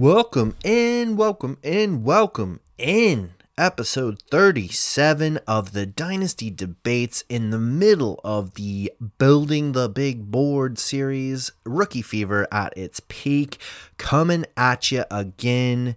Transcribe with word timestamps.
Welcome 0.00 0.56
in, 0.64 1.14
welcome 1.14 1.58
in, 1.62 2.04
welcome 2.04 2.60
in. 2.78 3.34
Episode 3.58 4.22
37 4.30 5.40
of 5.46 5.72
the 5.72 5.84
Dynasty 5.84 6.48
Debates 6.48 7.22
in 7.28 7.50
the 7.50 7.58
middle 7.58 8.18
of 8.24 8.54
the 8.54 8.90
Building 9.18 9.72
the 9.72 9.90
Big 9.90 10.30
Board 10.30 10.78
series. 10.78 11.52
Rookie 11.66 12.00
Fever 12.00 12.48
at 12.50 12.74
its 12.78 13.02
peak, 13.08 13.58
coming 13.98 14.46
at 14.56 14.90
you 14.90 15.04
again. 15.10 15.96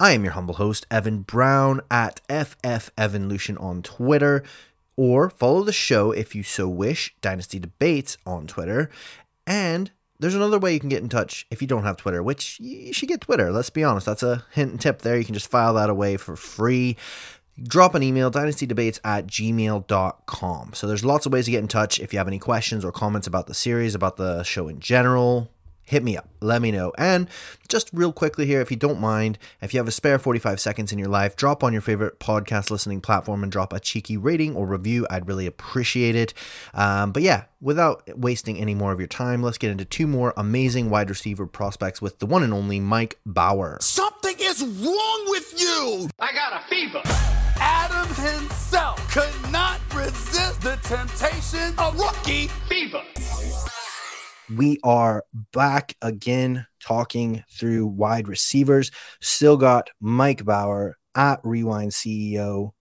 I 0.00 0.12
am 0.12 0.24
your 0.24 0.32
humble 0.32 0.54
host, 0.54 0.86
Evan 0.90 1.20
Brown 1.20 1.82
at 1.90 2.22
FF 2.30 2.90
Evan 2.96 3.28
Lucian 3.28 3.58
on 3.58 3.82
Twitter, 3.82 4.42
or 4.96 5.28
follow 5.28 5.62
the 5.62 5.74
show 5.74 6.10
if 6.10 6.34
you 6.34 6.42
so 6.42 6.70
wish, 6.70 7.14
Dynasty 7.20 7.58
Debates 7.58 8.16
on 8.24 8.46
Twitter. 8.46 8.88
And 9.46 9.90
there's 10.22 10.34
another 10.34 10.58
way 10.58 10.72
you 10.72 10.80
can 10.80 10.88
get 10.88 11.02
in 11.02 11.08
touch 11.08 11.46
if 11.50 11.60
you 11.60 11.68
don't 11.68 11.82
have 11.82 11.96
Twitter, 11.96 12.22
which 12.22 12.58
you 12.60 12.92
should 12.92 13.08
get 13.08 13.20
Twitter. 13.20 13.50
Let's 13.50 13.70
be 13.70 13.84
honest. 13.84 14.06
That's 14.06 14.22
a 14.22 14.44
hint 14.52 14.70
and 14.70 14.80
tip 14.80 15.02
there. 15.02 15.18
You 15.18 15.24
can 15.24 15.34
just 15.34 15.50
file 15.50 15.74
that 15.74 15.90
away 15.90 16.16
for 16.16 16.36
free. 16.36 16.96
Drop 17.62 17.94
an 17.94 18.02
email, 18.02 18.30
dynastydebates 18.30 18.98
at 19.04 19.26
gmail.com. 19.26 20.72
So 20.72 20.86
there's 20.86 21.04
lots 21.04 21.26
of 21.26 21.32
ways 21.32 21.44
to 21.44 21.50
get 21.50 21.58
in 21.58 21.68
touch 21.68 22.00
if 22.00 22.12
you 22.12 22.18
have 22.18 22.28
any 22.28 22.38
questions 22.38 22.84
or 22.84 22.92
comments 22.92 23.26
about 23.26 23.46
the 23.46 23.54
series, 23.54 23.94
about 23.94 24.16
the 24.16 24.42
show 24.42 24.68
in 24.68 24.80
general 24.80 25.51
hit 25.84 26.02
me 26.02 26.16
up. 26.16 26.28
Let 26.40 26.62
me 26.62 26.70
know. 26.70 26.92
And 26.98 27.28
just 27.68 27.90
real 27.92 28.12
quickly 28.12 28.46
here, 28.46 28.60
if 28.60 28.70
you 28.70 28.76
don't 28.76 29.00
mind, 29.00 29.38
if 29.60 29.74
you 29.74 29.78
have 29.78 29.88
a 29.88 29.92
spare 29.92 30.18
45 30.18 30.60
seconds 30.60 30.92
in 30.92 30.98
your 30.98 31.08
life, 31.08 31.36
drop 31.36 31.62
on 31.62 31.72
your 31.72 31.82
favorite 31.82 32.18
podcast 32.18 32.70
listening 32.70 33.00
platform 33.00 33.42
and 33.42 33.52
drop 33.52 33.72
a 33.72 33.80
cheeky 33.80 34.16
rating 34.16 34.56
or 34.56 34.66
review. 34.66 35.06
I'd 35.10 35.28
really 35.28 35.46
appreciate 35.46 36.16
it. 36.16 36.34
Um, 36.74 37.12
but 37.12 37.22
yeah, 37.22 37.44
without 37.60 38.02
wasting 38.18 38.58
any 38.58 38.74
more 38.74 38.92
of 38.92 38.98
your 38.98 39.08
time, 39.08 39.42
let's 39.42 39.58
get 39.58 39.70
into 39.70 39.84
two 39.84 40.06
more 40.06 40.34
amazing 40.36 40.90
wide 40.90 41.10
receiver 41.10 41.46
prospects 41.46 42.00
with 42.00 42.18
the 42.18 42.26
one 42.26 42.42
and 42.42 42.52
only 42.52 42.80
Mike 42.80 43.18
Bauer. 43.24 43.78
Something 43.80 44.36
is 44.40 44.62
wrong 44.62 45.24
with 45.28 45.60
you! 45.60 46.08
I 46.18 46.32
got 46.32 46.60
a 46.60 46.68
fever. 46.68 47.02
Adam 47.56 48.08
himself 48.14 48.98
could 49.12 49.52
not 49.52 49.78
resist 49.94 50.62
the 50.62 50.76
temptation 50.82 51.74
of 51.78 51.98
rookie 51.98 52.48
fever. 52.68 53.02
We 54.50 54.78
are 54.82 55.24
back 55.52 55.96
again 56.02 56.66
talking 56.80 57.44
through 57.50 57.86
wide 57.86 58.28
receivers. 58.28 58.90
Still 59.20 59.56
got 59.56 59.90
Mike 60.00 60.44
Bauer 60.44 60.98
at 61.14 61.40
Rewind 61.44 61.92
CEO 61.92 62.72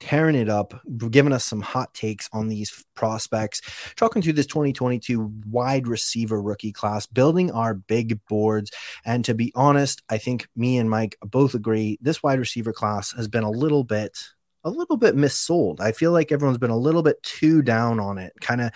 tearing 0.00 0.34
it 0.34 0.48
up, 0.48 0.74
giving 1.10 1.32
us 1.32 1.44
some 1.44 1.60
hot 1.60 1.92
takes 1.94 2.28
on 2.32 2.48
these 2.48 2.84
prospects, 2.94 3.60
talking 3.96 4.22
through 4.22 4.34
this 4.34 4.46
2022 4.46 5.32
wide 5.46 5.88
receiver 5.88 6.40
rookie 6.40 6.72
class, 6.72 7.06
building 7.06 7.50
our 7.50 7.74
big 7.74 8.20
boards. 8.28 8.70
And 9.04 9.24
to 9.24 9.34
be 9.34 9.52
honest, 9.54 10.02
I 10.08 10.18
think 10.18 10.48
me 10.54 10.78
and 10.78 10.90
Mike 10.90 11.16
both 11.22 11.54
agree 11.54 11.98
this 12.00 12.22
wide 12.22 12.38
receiver 12.38 12.72
class 12.72 13.12
has 13.12 13.28
been 13.28 13.44
a 13.44 13.50
little 13.50 13.84
bit 13.84 14.18
a 14.66 14.70
little 14.70 14.96
bit 14.96 15.14
missold. 15.14 15.80
I 15.80 15.92
feel 15.92 16.10
like 16.10 16.32
everyone's 16.32 16.58
been 16.58 16.70
a 16.70 16.76
little 16.76 17.02
bit 17.02 17.22
too 17.22 17.62
down 17.62 18.00
on 18.00 18.18
it, 18.18 18.32
kind 18.40 18.60
of 18.60 18.72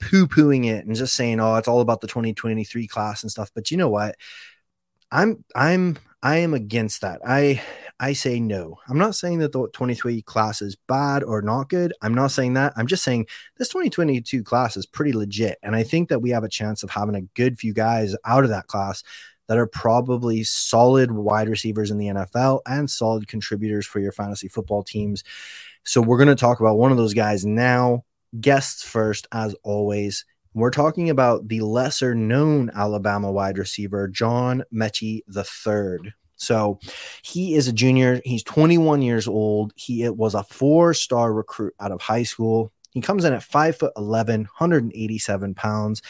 poo 0.00 0.26
pooing 0.26 0.64
it 0.64 0.86
and 0.86 0.96
just 0.96 1.14
saying, 1.14 1.38
oh, 1.38 1.56
it's 1.56 1.68
all 1.68 1.82
about 1.82 2.00
the 2.00 2.06
2023 2.06 2.88
class 2.88 3.22
and 3.22 3.30
stuff. 3.30 3.50
But 3.54 3.70
you 3.70 3.76
know 3.76 3.90
what? 3.90 4.16
I'm, 5.12 5.44
I'm, 5.54 5.98
I 6.22 6.38
am 6.38 6.54
against 6.54 7.02
that. 7.02 7.20
I, 7.26 7.62
I 8.00 8.14
say 8.14 8.40
no. 8.40 8.78
I'm 8.88 8.96
not 8.96 9.16
saying 9.16 9.40
that 9.40 9.52
the 9.52 9.68
23 9.68 10.22
class 10.22 10.62
is 10.62 10.76
bad 10.88 11.22
or 11.22 11.42
not 11.42 11.68
good. 11.68 11.92
I'm 12.00 12.14
not 12.14 12.30
saying 12.30 12.54
that. 12.54 12.72
I'm 12.74 12.86
just 12.86 13.04
saying 13.04 13.26
this 13.58 13.68
2022 13.68 14.42
class 14.42 14.78
is 14.78 14.86
pretty 14.86 15.12
legit. 15.12 15.58
And 15.62 15.76
I 15.76 15.82
think 15.82 16.08
that 16.08 16.22
we 16.22 16.30
have 16.30 16.42
a 16.42 16.48
chance 16.48 16.82
of 16.82 16.88
having 16.88 17.14
a 17.14 17.28
good 17.36 17.58
few 17.58 17.74
guys 17.74 18.16
out 18.24 18.44
of 18.44 18.50
that 18.50 18.66
class 18.66 19.02
that 19.48 19.58
are 19.58 19.66
probably 19.66 20.42
solid 20.44 21.10
wide 21.12 21.48
receivers 21.48 21.90
in 21.90 21.98
the 21.98 22.06
NFL 22.06 22.60
and 22.66 22.90
solid 22.90 23.28
contributors 23.28 23.86
for 23.86 24.00
your 24.00 24.12
fantasy 24.12 24.48
football 24.48 24.82
teams. 24.82 25.22
So 25.84 26.00
we're 26.00 26.18
going 26.18 26.28
to 26.28 26.34
talk 26.34 26.60
about 26.60 26.78
one 26.78 26.90
of 26.90 26.96
those 26.96 27.14
guys 27.14 27.44
now. 27.44 28.04
Guests 28.40 28.82
first, 28.82 29.26
as 29.32 29.54
always. 29.62 30.24
We're 30.54 30.70
talking 30.70 31.10
about 31.10 31.48
the 31.48 31.60
lesser 31.60 32.14
known 32.14 32.70
Alabama 32.74 33.30
wide 33.30 33.58
receiver, 33.58 34.08
John 34.08 34.62
Metchie 34.72 35.22
III. 35.28 36.12
So 36.36 36.78
he 37.22 37.54
is 37.54 37.68
a 37.68 37.72
junior. 37.72 38.20
He's 38.24 38.42
21 38.44 39.02
years 39.02 39.26
old. 39.26 39.72
He 39.76 40.08
was 40.08 40.34
a 40.34 40.44
four 40.44 40.94
star 40.94 41.32
recruit 41.32 41.74
out 41.80 41.92
of 41.92 42.00
high 42.00 42.22
school. 42.22 42.72
He 42.94 43.00
comes 43.00 43.24
in 43.24 43.32
at 43.32 43.42
five 43.42 43.76
foot 43.76 43.92
11, 43.96 44.42
187 44.42 45.54
pounds, 45.54 46.00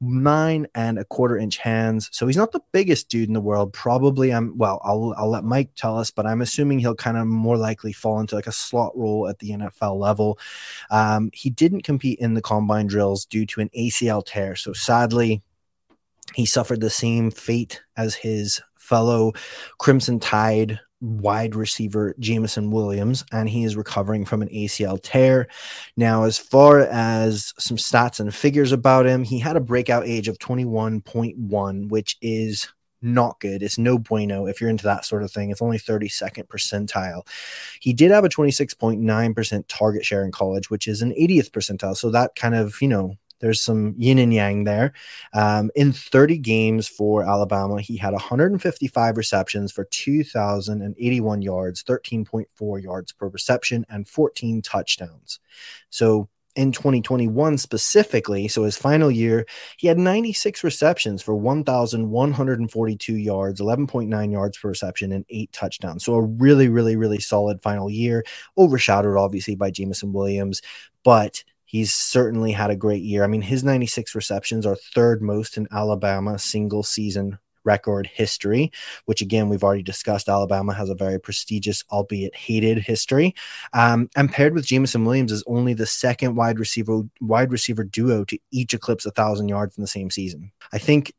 nine 0.00 0.68
and 0.74 0.98
a 0.98 1.04
quarter 1.04 1.36
inch 1.36 1.58
hands. 1.58 2.08
So 2.12 2.26
he's 2.28 2.36
not 2.36 2.52
the 2.52 2.62
biggest 2.72 3.08
dude 3.08 3.28
in 3.28 3.34
the 3.34 3.40
world. 3.40 3.72
Probably, 3.72 4.32
I'm 4.32 4.56
well. 4.56 4.80
I'll 4.84 5.14
I'll 5.18 5.28
let 5.28 5.44
Mike 5.44 5.70
tell 5.74 5.98
us, 5.98 6.12
but 6.12 6.26
I'm 6.26 6.40
assuming 6.40 6.78
he'll 6.78 6.94
kind 6.94 7.16
of 7.16 7.26
more 7.26 7.56
likely 7.56 7.92
fall 7.92 8.20
into 8.20 8.36
like 8.36 8.46
a 8.46 8.52
slot 8.52 8.96
role 8.96 9.28
at 9.28 9.40
the 9.40 9.50
NFL 9.50 9.98
level. 9.98 10.38
Um, 10.90 11.30
he 11.34 11.50
didn't 11.50 11.82
compete 11.82 12.20
in 12.20 12.34
the 12.34 12.42
combine 12.42 12.86
drills 12.86 13.26
due 13.26 13.44
to 13.46 13.60
an 13.60 13.70
ACL 13.76 14.24
tear. 14.24 14.54
So 14.54 14.72
sadly, 14.72 15.42
he 16.34 16.46
suffered 16.46 16.80
the 16.80 16.90
same 16.90 17.32
fate 17.32 17.82
as 17.96 18.14
his 18.14 18.60
fellow 18.76 19.32
Crimson 19.78 20.20
Tide 20.20 20.78
wide 21.00 21.54
receiver 21.54 22.14
Jameson 22.18 22.70
Williams, 22.70 23.24
and 23.32 23.48
he 23.48 23.64
is 23.64 23.76
recovering 23.76 24.24
from 24.24 24.42
an 24.42 24.48
ACL 24.48 24.98
tear. 25.02 25.48
Now, 25.96 26.24
as 26.24 26.38
far 26.38 26.80
as 26.80 27.54
some 27.58 27.76
stats 27.76 28.20
and 28.20 28.34
figures 28.34 28.72
about 28.72 29.06
him, 29.06 29.22
he 29.22 29.38
had 29.38 29.56
a 29.56 29.60
breakout 29.60 30.06
age 30.06 30.28
of 30.28 30.38
21.1, 30.38 31.88
which 31.88 32.16
is 32.20 32.68
not 33.00 33.38
good. 33.40 33.62
It's 33.62 33.78
no 33.78 33.98
bueno 33.98 34.46
if 34.46 34.60
you're 34.60 34.70
into 34.70 34.84
that 34.84 35.04
sort 35.04 35.22
of 35.22 35.30
thing. 35.30 35.50
It's 35.50 35.62
only 35.62 35.78
32nd 35.78 36.48
percentile. 36.48 37.26
He 37.80 37.92
did 37.92 38.10
have 38.10 38.24
a 38.24 38.28
26.9% 38.28 39.64
target 39.68 40.04
share 40.04 40.24
in 40.24 40.32
college, 40.32 40.68
which 40.68 40.88
is 40.88 41.00
an 41.02 41.12
80th 41.12 41.50
percentile. 41.50 41.96
So 41.96 42.10
that 42.10 42.34
kind 42.34 42.54
of, 42.54 42.80
you 42.82 42.88
know, 42.88 43.16
there's 43.40 43.60
some 43.60 43.94
yin 43.96 44.18
and 44.18 44.32
yang 44.32 44.64
there. 44.64 44.92
Um, 45.32 45.70
in 45.74 45.92
30 45.92 46.38
games 46.38 46.88
for 46.88 47.24
Alabama, 47.24 47.80
he 47.80 47.96
had 47.96 48.12
155 48.12 49.16
receptions 49.16 49.72
for 49.72 49.84
2,081 49.84 51.42
yards, 51.42 51.82
13.4 51.82 52.82
yards 52.82 53.12
per 53.12 53.28
reception, 53.28 53.86
and 53.88 54.08
14 54.08 54.62
touchdowns. 54.62 55.40
So 55.90 56.28
in 56.58 56.72
2021 56.72 57.56
specifically, 57.56 58.48
so 58.48 58.64
his 58.64 58.76
final 58.76 59.12
year, 59.12 59.46
he 59.76 59.86
had 59.86 59.96
96 59.96 60.64
receptions 60.64 61.22
for 61.22 61.36
1,142 61.36 63.16
yards, 63.16 63.60
11.9 63.60 64.32
yards 64.32 64.58
per 64.58 64.68
reception, 64.68 65.12
and 65.12 65.24
eight 65.28 65.52
touchdowns. 65.52 66.04
So 66.04 66.14
a 66.14 66.22
really, 66.22 66.68
really, 66.68 66.96
really 66.96 67.20
solid 67.20 67.62
final 67.62 67.88
year, 67.88 68.24
overshadowed 68.56 69.16
obviously 69.16 69.54
by 69.54 69.70
Jameson 69.70 70.12
Williams, 70.12 70.60
but 71.04 71.44
He's 71.68 71.94
certainly 71.94 72.52
had 72.52 72.70
a 72.70 72.76
great 72.76 73.02
year. 73.02 73.22
I 73.22 73.26
mean, 73.26 73.42
his 73.42 73.62
96 73.62 74.14
receptions 74.14 74.64
are 74.64 74.74
third 74.74 75.20
most 75.20 75.58
in 75.58 75.68
Alabama 75.70 76.38
single 76.38 76.82
season 76.82 77.38
record 77.62 78.06
history, 78.06 78.72
which 79.04 79.20
again, 79.20 79.50
we've 79.50 79.62
already 79.62 79.82
discussed. 79.82 80.30
Alabama 80.30 80.72
has 80.72 80.88
a 80.88 80.94
very 80.94 81.20
prestigious, 81.20 81.84
albeit 81.92 82.34
hated 82.34 82.78
history. 82.78 83.34
Um, 83.74 84.08
and 84.16 84.32
paired 84.32 84.54
with 84.54 84.64
Jameson 84.64 85.04
Williams 85.04 85.30
is 85.30 85.44
only 85.46 85.74
the 85.74 85.84
second 85.84 86.36
wide 86.36 86.58
receiver 86.58 87.02
wide 87.20 87.52
receiver 87.52 87.84
duo 87.84 88.24
to 88.24 88.38
each 88.50 88.72
eclipse 88.72 89.04
a 89.04 89.10
thousand 89.10 89.48
yards 89.48 89.76
in 89.76 89.82
the 89.82 89.88
same 89.88 90.10
season. 90.10 90.50
I 90.72 90.78
think 90.78 91.12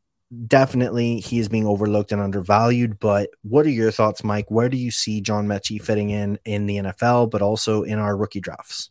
definitely 0.48 1.20
he 1.20 1.38
is 1.38 1.48
being 1.48 1.66
overlooked 1.66 2.10
and 2.10 2.20
undervalued. 2.20 2.98
But 2.98 3.30
what 3.42 3.66
are 3.66 3.70
your 3.70 3.92
thoughts, 3.92 4.24
Mike? 4.24 4.50
Where 4.50 4.68
do 4.68 4.76
you 4.76 4.90
see 4.90 5.20
John 5.20 5.46
Metchie 5.46 5.80
fitting 5.80 6.10
in 6.10 6.40
in 6.44 6.66
the 6.66 6.78
NFL, 6.78 7.30
but 7.30 7.40
also 7.40 7.84
in 7.84 8.00
our 8.00 8.16
rookie 8.16 8.40
drafts? 8.40 8.90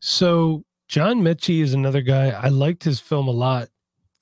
So 0.00 0.64
John 0.88 1.20
Metchie 1.20 1.62
is 1.62 1.74
another 1.74 2.00
guy. 2.00 2.30
I 2.30 2.48
liked 2.48 2.82
his 2.82 2.98
film 2.98 3.28
a 3.28 3.32
lot. 3.32 3.68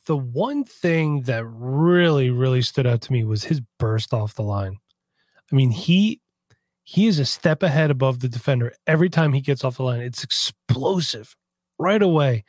The 0.07 0.17
one 0.17 0.65
thing 0.65 1.23
that 1.23 1.45
really, 1.47 2.31
really 2.31 2.63
stood 2.63 2.87
out 2.87 3.01
to 3.03 3.13
me 3.13 3.25
was 3.25 3.45
his 3.45 3.61
burst 3.79 4.13
off 4.13 4.35
the 4.35 4.43
line. 4.43 4.79
I 5.51 5.55
mean, 5.55 5.71
he 5.71 6.21
he 6.83 7.07
is 7.07 7.19
a 7.19 7.25
step 7.25 7.63
ahead 7.63 7.91
above 7.91 8.21
the 8.21 8.29
defender 8.29 8.73
every 8.87 9.11
time 9.11 9.33
he 9.33 9.41
gets 9.41 9.65
off 9.65 9.77
the 9.77 9.83
line. 9.83 10.01
It's 10.01 10.23
explosive 10.23 11.35
right 11.79 12.03
away. 12.03 12.45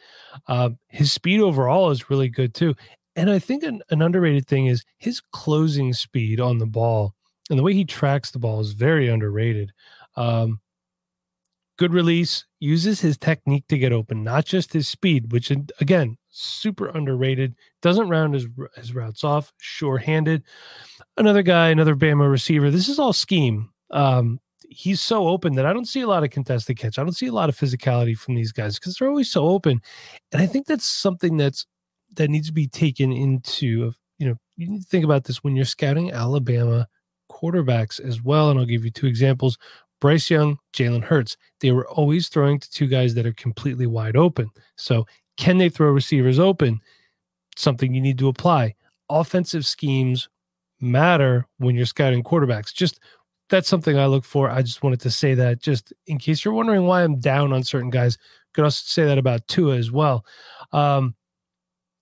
Uh, 0.48 0.72
his 0.90 1.12
speed 1.12 1.42
overall 1.42 1.90
is 1.90 2.10
really 2.10 2.30
good 2.30 2.54
too. 2.54 2.76
And 3.16 3.32
I 3.32 3.40
think 3.40 3.64
an, 3.64 3.82
an 3.90 4.04
underrated 4.04 4.48
thing 4.48 4.68
is 4.68 4.84
his 5.00 5.22
closing 5.32 5.92
speed 5.92 6.40
on 6.40 6.60
the 6.60 6.68
ball 6.68 7.16
and 7.50 7.58
the 7.58 7.64
way 7.64 7.74
he 7.74 7.84
tracks 7.86 8.30
the 8.30 8.40
ball 8.40 8.60
is 8.60 8.74
very 8.74 9.08
underrated. 9.08 9.72
Um, 10.16 10.60
good 11.78 11.94
release, 11.94 12.46
uses 12.60 13.02
his 13.02 13.18
technique 13.18 13.68
to 13.70 13.78
get 13.78 13.92
open, 13.92 14.24
not 14.24 14.46
just 14.46 14.74
his 14.74 14.88
speed, 14.88 15.32
which 15.32 15.52
again, 15.80 16.18
super 16.30 16.88
underrated. 16.88 17.56
Doesn't 17.82 18.10
round 18.10 18.34
his, 18.34 18.48
his 18.76 18.94
routes 18.94 19.24
off, 19.24 19.54
sure 19.58 19.98
handed. 19.98 20.44
Another 21.18 21.44
guy, 21.44 21.70
another 21.70 21.96
Bama 21.96 22.30
receiver. 22.30 22.70
This 22.72 22.90
is 22.90 23.00
all 23.00 23.14
scheme. 23.14 23.70
Um, 23.92 24.40
he's 24.70 25.02
so 25.02 25.28
open 25.28 25.56
that 25.56 25.66
I 25.66 25.74
don't 25.74 25.88
see 25.88 26.02
a 26.02 26.08
lot 26.08 26.24
of 26.24 26.30
contested 26.30 26.78
catch. 26.78 27.00
I 27.00 27.04
don't 27.04 27.16
see 27.16 27.28
a 27.28 27.34
lot 27.34 27.50
of 27.50 27.58
physicality 27.58 28.18
from 28.18 28.36
these 28.36 28.52
guys 28.52 28.78
because 28.78 28.96
they're 28.96 29.10
always 29.10 29.32
so 29.32 29.46
open. 29.46 29.82
And 30.32 30.42
I 30.42 30.46
think 30.46 30.68
that's 30.68 30.86
something 30.86 31.38
that's 31.38 31.66
that 32.16 32.30
needs 32.30 32.48
to 32.48 32.54
be 32.54 32.68
taken 32.68 33.12
into 33.12 33.94
you 34.20 34.28
know, 34.28 34.36
you 34.56 34.68
need 34.68 34.82
to 34.82 34.88
think 34.88 35.06
about 35.06 35.24
this 35.26 35.44
when 35.44 35.56
you're 35.56 35.66
scouting 35.66 36.12
Alabama 36.12 36.88
quarterbacks 37.32 38.00
as 38.00 38.22
well. 38.22 38.50
And 38.50 38.60
I'll 38.60 38.66
give 38.66 38.84
you 38.84 38.92
two 38.92 39.08
examples. 39.08 39.58
Bryce 40.00 40.30
Young, 40.30 40.60
Jalen 40.74 41.04
Hurts. 41.04 41.38
They 41.60 41.72
were 41.72 41.88
always 41.88 42.30
throwing 42.30 42.60
to 42.60 42.70
two 42.70 42.88
guys 42.88 43.14
that 43.16 43.26
are 43.26 43.34
completely 43.34 43.88
wide 43.88 44.16
open. 44.16 44.50
So, 44.76 45.06
can 45.38 45.58
they 45.58 45.70
throw 45.70 45.90
receivers 45.90 46.40
open? 46.40 46.82
Something 47.56 47.94
you 47.94 48.02
need 48.02 48.18
to 48.20 48.28
apply. 48.28 48.76
Offensive 49.10 49.66
schemes 49.66 50.30
matter 50.80 51.48
when 51.58 51.76
you're 51.76 51.86
scouting 51.86 52.24
quarterbacks. 52.24 52.74
Just 52.74 53.00
that's 53.50 53.70
something 53.70 53.98
I 53.98 54.08
look 54.08 54.26
for. 54.26 54.50
I 54.50 54.62
just 54.62 54.84
wanted 54.84 55.00
to 55.02 55.12
say 55.12 55.34
that 55.36 55.62
just 55.62 55.94
in 56.06 56.18
case 56.18 56.44
you're 56.44 56.54
wondering 56.54 56.86
why 56.86 57.04
I'm 57.04 57.20
down 57.20 57.54
on 57.54 57.64
certain 57.64 57.90
guys. 57.90 58.18
Could 58.54 58.64
also 58.64 58.84
say 58.86 59.06
that 59.06 59.18
about 59.18 59.48
Tua 59.48 59.78
as 59.78 59.92
well. 59.92 60.26
Um, 60.72 61.16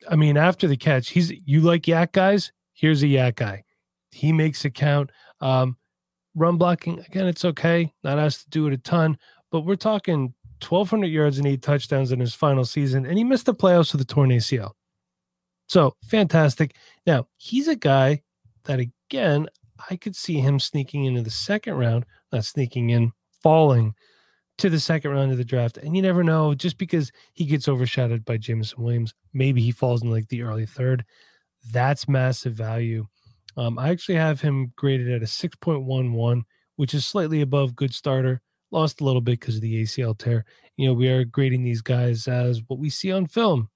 I 0.10 0.16
mean, 0.16 0.38
after 0.38 0.68
the 0.68 0.78
catch, 0.78 1.10
he's 1.10 1.32
you 1.46 1.62
like 1.62 1.84
YAC 1.84 2.12
guys. 2.14 2.52
Here's 2.74 3.04
a 3.04 3.08
YAC 3.08 3.36
guy. 3.36 3.64
He 4.12 4.32
makes 4.32 4.66
a 4.66 4.70
count. 4.70 5.12
Um, 5.42 5.78
run 6.36 6.58
blocking 6.58 7.00
again, 7.00 7.28
it's 7.28 7.46
okay. 7.46 7.92
Not 8.04 8.20
asked 8.20 8.44
to 8.44 8.50
do 8.50 8.68
it 8.68 8.74
a 8.74 8.78
ton, 8.78 9.18
but 9.52 9.62
we're 9.62 9.76
talking 9.76 10.34
1,200 10.68 11.08
yards 11.08 11.38
and 11.38 11.48
eight 11.48 11.62
touchdowns 11.62 12.12
in 12.12 12.20
his 12.20 12.36
final 12.36 12.66
season, 12.66 13.06
and 13.06 13.18
he 13.18 13.24
missed 13.24 13.46
the 13.46 13.56
playoffs 13.56 13.92
with 13.92 14.02
a 14.02 14.06
torn 14.06 14.30
ACL. 14.30 14.72
So 15.68 15.96
fantastic. 16.04 16.76
Now 17.06 17.28
he's 17.38 17.68
a 17.68 17.76
guy 17.76 18.22
that 18.66 18.80
again 18.80 19.48
I 19.90 19.96
could 19.96 20.16
see 20.16 20.40
him 20.40 20.60
sneaking 20.60 21.06
into 21.06 21.22
the 21.22 21.30
second 21.30 21.76
round, 21.76 22.06
not 22.32 22.46
sneaking 22.46 22.92
in, 22.92 23.12
falling 23.44 23.94
to 24.58 24.70
the 24.70 24.80
second 24.80 25.12
round 25.12 25.32
of 25.32 25.38
the 25.38 25.44
draft. 25.44 25.78
And 25.78 25.96
you 25.96 26.02
never 26.02 26.24
know, 26.24 26.54
just 26.54 26.78
because 26.78 27.12
he 27.34 27.46
gets 27.46 27.68
overshadowed 27.68 28.24
by 28.24 28.38
Jameson 28.38 28.82
Williams, 28.82 29.14
maybe 29.34 29.62
he 29.62 29.72
falls 29.72 30.02
in 30.02 30.12
like 30.12 30.28
the 30.30 30.44
early 30.44 30.66
third. 30.66 31.04
That's 31.72 32.08
massive 32.08 32.54
value. 32.54 33.08
Um, 33.58 33.80
I 33.80 33.90
actually 33.90 34.16
have 34.16 34.42
him 34.42 34.74
graded 34.76 35.12
at 35.12 35.22
a 35.22 35.26
6.11, 35.26 36.44
which 36.76 36.94
is 36.94 37.06
slightly 37.06 37.42
above 37.42 37.76
good 37.76 37.94
starter. 37.94 38.42
Lost 38.72 39.02
a 39.02 39.04
little 39.04 39.22
bit 39.22 39.40
because 39.40 39.56
of 39.56 39.62
the 39.62 39.84
ACL 39.84 40.18
tear. 40.18 40.46
You 40.78 40.88
know, 40.88 40.94
we 40.94 41.08
are 41.10 41.24
grading 41.24 41.64
these 41.64 41.82
guys 41.82 42.28
as 42.28 42.62
what 42.68 42.80
we 42.80 42.90
see 42.90 43.12
on 43.12 43.28
film 43.28 43.70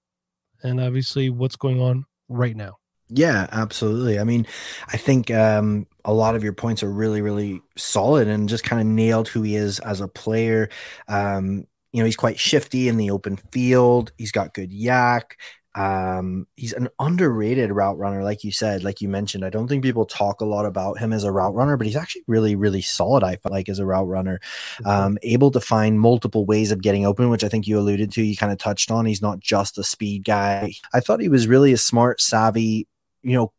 and 0.63 0.81
obviously 0.81 1.29
what's 1.29 1.55
going 1.55 1.79
on 1.79 2.05
right 2.27 2.55
now. 2.55 2.77
Yeah, 3.09 3.47
absolutely. 3.51 4.19
I 4.19 4.23
mean, 4.23 4.45
I 4.87 4.97
think 4.97 5.31
um, 5.31 5.87
a 6.05 6.13
lot 6.13 6.35
of 6.35 6.43
your 6.43 6.53
points 6.53 6.83
are 6.83 6.91
really, 6.91 7.21
really 7.21 7.61
solid 7.75 8.27
and 8.27 8.47
just 8.47 8.63
kind 8.63 8.79
of 8.79 8.87
nailed 8.87 9.27
who 9.27 9.41
he 9.41 9.55
is 9.55 9.79
as 9.79 9.99
a 9.99 10.07
player. 10.07 10.69
Um, 11.07 11.65
you 11.91 12.01
know, 12.01 12.05
he's 12.05 12.15
quite 12.15 12.37
shifty 12.37 12.87
in 12.87 12.97
the 12.97 13.09
open 13.09 13.37
field. 13.37 14.11
He's 14.17 14.31
got 14.31 14.53
good 14.53 14.71
YAC. 14.71 15.31
Um, 15.75 16.47
he's 16.55 16.73
an 16.73 16.89
underrated 16.99 17.71
route 17.71 17.97
runner, 17.97 18.23
like 18.23 18.43
you 18.43 18.51
said, 18.51 18.83
like 18.83 19.01
you 19.01 19.09
mentioned. 19.09 19.45
I 19.45 19.49
don't 19.49 19.67
think 19.67 19.83
people 19.83 20.05
talk 20.05 20.41
a 20.41 20.45
lot 20.45 20.65
about 20.65 20.99
him 20.99 21.13
as 21.13 21.23
a 21.23 21.31
route 21.31 21.53
runner, 21.53 21.77
but 21.77 21.85
he's 21.87 21.95
actually 21.95 22.23
really, 22.27 22.55
really 22.55 22.81
solid. 22.81 23.23
I 23.23 23.35
feel 23.35 23.51
like 23.51 23.69
as 23.69 23.79
a 23.79 23.85
route 23.85 24.07
runner, 24.07 24.39
um, 24.85 25.17
able 25.21 25.51
to 25.51 25.59
find 25.59 25.99
multiple 25.99 26.45
ways 26.45 26.71
of 26.71 26.81
getting 26.81 27.05
open, 27.05 27.29
which 27.29 27.43
I 27.43 27.49
think 27.49 27.67
you 27.67 27.79
alluded 27.79 28.11
to. 28.13 28.23
You 28.23 28.35
kind 28.35 28.51
of 28.51 28.57
touched 28.57 28.89
on. 28.89 29.05
He's 29.05 29.21
not 29.21 29.39
just 29.39 29.77
a 29.77 29.83
speed 29.83 30.25
guy. 30.25 30.73
I 30.93 30.99
thought 30.99 31.21
he 31.21 31.29
was 31.29 31.47
really 31.47 31.71
a 31.71 31.77
smart, 31.77 32.19
savvy 32.19 32.87
you 33.21 33.33
know, 33.35 33.53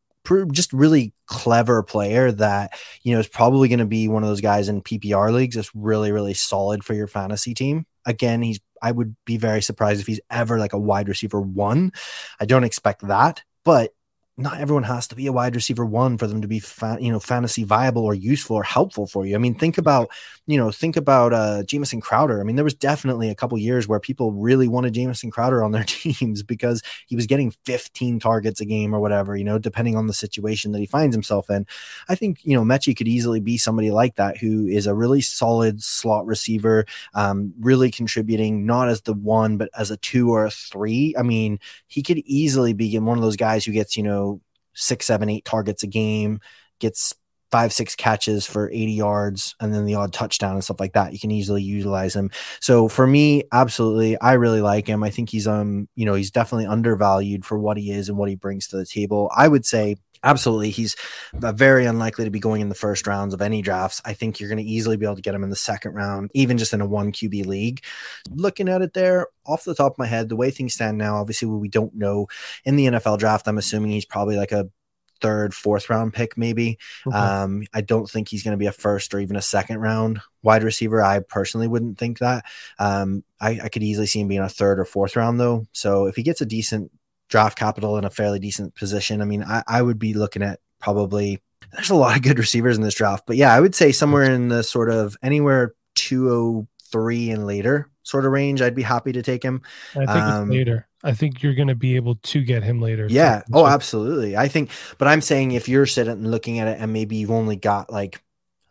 just 0.53 0.73
really 0.73 1.13
clever 1.27 1.83
player 1.83 2.31
that 2.31 2.79
you 3.03 3.13
know 3.13 3.21
is 3.21 3.29
probably 3.29 3.69
going 3.69 3.79
to 3.79 3.87
be 3.87 4.07
one 4.09 4.23
of 4.23 4.29
those 4.29 4.41
guys 4.41 4.69
in 4.69 4.83
PPR 4.83 5.33
leagues 5.33 5.57
that's 5.57 5.75
really 5.75 6.13
really 6.13 6.35
solid 6.35 6.85
for 6.85 6.95
your 6.95 7.07
fantasy 7.07 7.55
team. 7.55 7.87
Again, 8.07 8.43
he's 8.43 8.61
I 8.83 8.93
would 8.93 9.17
be 9.25 9.37
very 9.37 9.63
surprised 9.63 10.01
if 10.01 10.07
he's 10.07 10.21
ever 10.31 10.59
like 10.59 10.73
a 10.73 10.79
wide 10.79 11.09
receiver 11.09 11.41
one. 11.41 11.93
I 12.41 12.47
don't 12.47 12.65
expect 12.65 13.07
that, 13.07 13.43
but 13.65 13.93
not 14.41 14.59
everyone 14.59 14.85
has 14.85 15.07
to 15.09 15.15
be 15.15 15.27
a 15.27 15.33
wide 15.33 15.55
receiver 15.55 15.85
one 15.85 16.17
for 16.17 16.27
them 16.27 16.41
to 16.41 16.49
be 16.49 16.59
fa- 16.59 16.99
you 17.01 17.13
know 17.13 17.21
fantasy 17.21 17.63
viable 17.63 18.05
or 18.05 18.15
useful 18.15 18.57
or 18.57 18.63
helpful 18.63 19.07
for 19.07 19.27
you. 19.27 19.35
I 19.35 19.39
mean, 19.39 19.55
think 19.55 19.77
about 19.77 20.11
you 20.47 20.57
know 20.57 20.71
think 20.71 20.97
about 20.97 21.33
uh 21.33 21.63
Jamison 21.65 22.01
Crowder. 22.01 22.41
I 22.41 22.45
mean, 22.45 22.57
there 22.57 22.65
was 22.65 22.75
definitely 22.75 23.29
a 23.29 23.35
couple 23.35 23.59
years 23.59 23.87
where 23.87 24.01
people 24.01 24.33
really 24.33 24.67
wanted 24.69 24.95
Jamison 24.95 25.31
Crowder 25.31 25.63
on 25.63 25.73
their 25.73 25.85
teams 25.87 26.43
because 26.43 26.83
he 27.07 27.17
was 27.17 27.27
getting 27.27 27.53
15 27.67 28.19
targets 28.19 28.61
a 28.61 28.65
game 28.65 28.95
or 28.95 29.01
whatever, 29.01 29.37
you 29.37 29.45
know, 29.45 29.59
depending 29.59 29.97
on 29.97 30.07
the 30.07 30.15
situation 30.15 30.73
that 30.73 30.79
he 30.79 30.87
finds 30.87 31.15
himself 31.15 31.51
in. 31.51 31.67
I 32.09 32.15
think 32.15 32.39
you 32.43 32.55
know 32.55 32.63
Metchie 32.63 32.97
could 32.97 33.09
easily 33.09 33.41
be 33.41 33.59
somebody 33.59 33.91
like 33.91 34.17
that 34.17 34.39
who 34.39 34.67
is 34.67 34.87
a 34.87 34.95
really 34.95 35.21
solid 35.21 35.83
slot 35.83 36.27
receiver, 36.27 36.87
um, 37.15 37.53
really 37.61 37.91
contributing 37.91 38.65
not 38.65 38.89
as 38.89 39.03
the 39.03 39.15
one 39.15 39.57
but 39.57 39.69
as 39.77 39.91
a 39.91 39.97
two 39.99 40.31
or 40.31 40.45
a 40.47 40.51
three. 40.51 41.15
I 41.19 41.23
mean, 41.23 41.59
he 41.89 42.03
could 42.03 42.19
easily 42.19 42.73
be 42.73 42.99
one 42.99 43.19
of 43.19 43.23
those 43.23 43.37
guys 43.37 43.65
who 43.65 43.73
gets 43.73 43.97
you 43.97 44.03
know 44.03 44.30
six, 44.75 45.07
seven, 45.07 45.29
eight 45.29 45.45
targets 45.45 45.83
a 45.83 45.87
game, 45.87 46.41
gets 46.79 47.15
five, 47.51 47.73
six 47.73 47.97
catches 47.97 48.47
for 48.47 48.71
80 48.71 48.93
yards, 48.93 49.57
and 49.61 49.75
then 49.75 49.85
the 49.85 49.97
odd 49.97 50.13
touchdown 50.13 50.55
and 50.55 50.63
stuff 50.63 50.81
like 50.81 50.93
that. 50.93 51.13
You 51.13 51.19
can 51.19 51.31
easily 51.31 51.63
utilize 51.63 52.15
him. 52.15 52.31
So 52.61 52.89
for 52.89 53.07
me, 53.07 53.43
absolutely, 53.53 54.19
I 54.21 54.35
really 54.35 54.61
like 54.61 54.87
him. 54.87 55.03
I 55.03 55.11
think 55.11 55.31
he's 55.31 55.47
um, 55.47 55.89
you 55.97 56.07
know, 56.07 56.15
he's 56.15 56.31
definitely 56.31 56.67
undervalued 56.67 57.45
for 57.45 57.59
what 57.59 57.77
he 57.77 57.91
is 57.91 58.09
and 58.09 58.17
what 58.17 58.29
he 58.29 58.37
brings 58.37 58.69
to 58.69 58.77
the 58.77 58.87
table. 58.87 59.31
I 59.37 59.49
would 59.49 59.67
say 59.67 59.97
absolutely 60.23 60.71
he's 60.71 60.97
very 61.35 61.87
unlikely 61.87 62.25
to 62.25 62.31
be 62.31 62.41
going 62.41 62.61
in 62.61 62.69
the 62.69 62.75
first 62.75 63.07
rounds 63.07 63.35
of 63.35 63.41
any 63.41 63.63
drafts. 63.63 64.01
I 64.05 64.13
think 64.13 64.39
you're 64.39 64.49
going 64.49 64.65
to 64.65 64.71
easily 64.71 64.97
be 64.97 65.07
able 65.07 65.17
to 65.17 65.23
get 65.23 65.35
him 65.35 65.45
in 65.45 65.51
the 65.51 65.57
second 65.57 65.95
round 65.95 66.31
even 66.35 66.59
just 66.59 66.73
in 66.73 66.81
a 66.81 66.87
one 66.87 67.13
qb 67.13 67.47
league. 67.47 67.83
Looking 68.31 68.69
at 68.69 68.83
it 68.83 68.93
there 68.95 69.29
off 69.47 69.65
the 69.65 69.75
top 69.75 69.93
of 69.93 69.99
my 69.99 70.07
head 70.07 70.29
the 70.29 70.37
way 70.37 70.51
things 70.51 70.75
stand 70.75 70.99
now 70.99 71.17
obviously 71.17 71.49
we 71.49 71.69
don't 71.69 71.95
know 71.95 72.27
in 72.65 72.77
the 72.77 72.87
nfl 72.87 73.19
draft. 73.19 73.49
I'm 73.49 73.59
assuming 73.59 73.93
he's 73.93 74.05
probably 74.05 74.37
like 74.37 74.53
a 74.53 74.69
third 75.21 75.55
fourth 75.55 75.91
round 75.91 76.13
pick 76.15 76.37
maybe. 76.39 76.79
Okay. 77.07 77.17
um 77.17 77.63
i 77.75 77.81
don't 77.83 78.09
think 78.09 78.29
he's 78.29 78.43
going 78.43 78.53
to 78.53 78.59
be 78.59 78.67
a 78.67 78.73
first 78.73 79.13
or 79.13 79.21
even 79.21 79.37
a 79.37 79.43
second 79.43 79.79
round 79.79 80.21
wide 80.43 80.63
receiver. 80.63 81.03
I 81.03 81.21
personally 81.21 81.69
wouldn't 81.69 81.99
think 81.99 82.19
that. 82.19 82.45
Um 82.79 83.25
I, 83.41 83.61
I 83.65 83.69
could 83.69 83.83
easily 83.83 84.07
see 84.07 84.21
him 84.21 84.29
being 84.29 84.41
a 84.41 84.49
third 84.49 84.79
or 84.81 84.85
fourth 84.85 85.17
round 85.17 85.41
though. 85.41 85.67
So 85.73 86.07
if 86.07 86.17
he 86.17 86.23
gets 86.23 86.41
a 86.41 86.47
decent 86.47 86.91
draft 87.31 87.57
capital 87.57 87.97
in 87.97 88.05
a 88.05 88.11
fairly 88.11 88.39
decent 88.39 88.75
position. 88.75 89.23
I 89.23 89.25
mean, 89.25 89.43
I, 89.43 89.63
I 89.67 89.81
would 89.81 89.99
be 89.99 90.13
looking 90.13 90.43
at 90.43 90.61
probably 90.81 91.41
there's 91.73 91.91
a 91.91 91.95
lot 91.95 92.17
of 92.17 92.23
good 92.23 92.39
receivers 92.39 92.77
in 92.77 92.83
this 92.83 92.95
draft, 92.95 93.25
but 93.27 93.37
yeah, 93.37 93.55
I 93.55 93.61
would 93.61 93.75
say 93.75 93.93
somewhere 93.93 94.25
in 94.25 94.49
the 94.49 94.63
sort 94.63 94.91
of 94.91 95.17
anywhere 95.23 95.75
203 95.95 97.31
and 97.31 97.47
later 97.47 97.89
sort 98.03 98.27
of 98.27 98.33
range, 98.33 98.61
I'd 98.61 98.75
be 98.75 98.83
happy 98.83 99.13
to 99.13 99.23
take 99.23 99.43
him. 99.43 99.63
I 99.93 99.99
think 99.99 100.09
um, 100.11 100.51
later. 100.51 100.89
I 101.03 101.13
think 101.13 101.43
you're 101.43 101.55
going 101.55 101.69
to 101.69 101.75
be 101.75 101.97
able 101.97 102.17
to 102.17 102.43
get 102.43 102.63
him 102.63 102.81
later. 102.81 103.07
Yeah. 103.09 103.43
Oh, 103.53 103.67
absolutely. 103.67 104.37
I 104.37 104.49
think, 104.49 104.71
but 104.99 105.09
I'm 105.09 105.21
saying 105.21 105.53
if 105.53 105.69
you're 105.69 105.87
sitting 105.87 106.13
and 106.13 106.31
looking 106.31 106.59
at 106.59 106.69
it 106.69 106.79
and 106.81 106.93
maybe 106.93 107.17
you've 107.17 107.31
only 107.31 107.57
got 107.57 107.91
like 107.91 108.23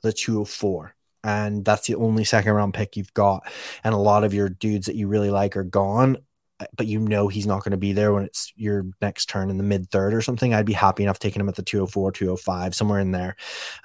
the 0.03 0.13
204 0.13 0.93
and 1.23 1.65
that's 1.65 1.87
the 1.87 1.95
only 1.95 2.23
second 2.23 2.53
round 2.53 2.73
pick 2.73 2.95
you've 2.97 3.13
got, 3.13 3.45
and 3.83 3.93
a 3.93 3.97
lot 3.97 4.23
of 4.23 4.33
your 4.33 4.49
dudes 4.49 4.85
that 4.85 4.95
you 4.95 5.07
really 5.07 5.29
like 5.29 5.57
are 5.57 5.63
gone, 5.63 6.17
but 6.75 6.87
you 6.87 6.99
know 6.99 7.27
he's 7.27 7.47
not 7.47 7.63
going 7.63 7.71
to 7.71 7.77
be 7.77 7.93
there 7.93 8.13
when 8.13 8.23
it's 8.23 8.51
your 8.55 8.85
next 9.01 9.27
turn 9.27 9.49
in 9.49 9.57
the 9.57 9.63
mid 9.63 9.89
third 9.91 10.13
or 10.13 10.21
something, 10.21 10.53
I'd 10.53 10.65
be 10.65 10.73
happy 10.73 11.03
enough 11.03 11.19
taking 11.19 11.39
him 11.39 11.49
at 11.49 11.55
the 11.55 11.63
204, 11.63 12.11
205, 12.11 12.75
somewhere 12.75 12.99
in 12.99 13.11
there. 13.11 13.35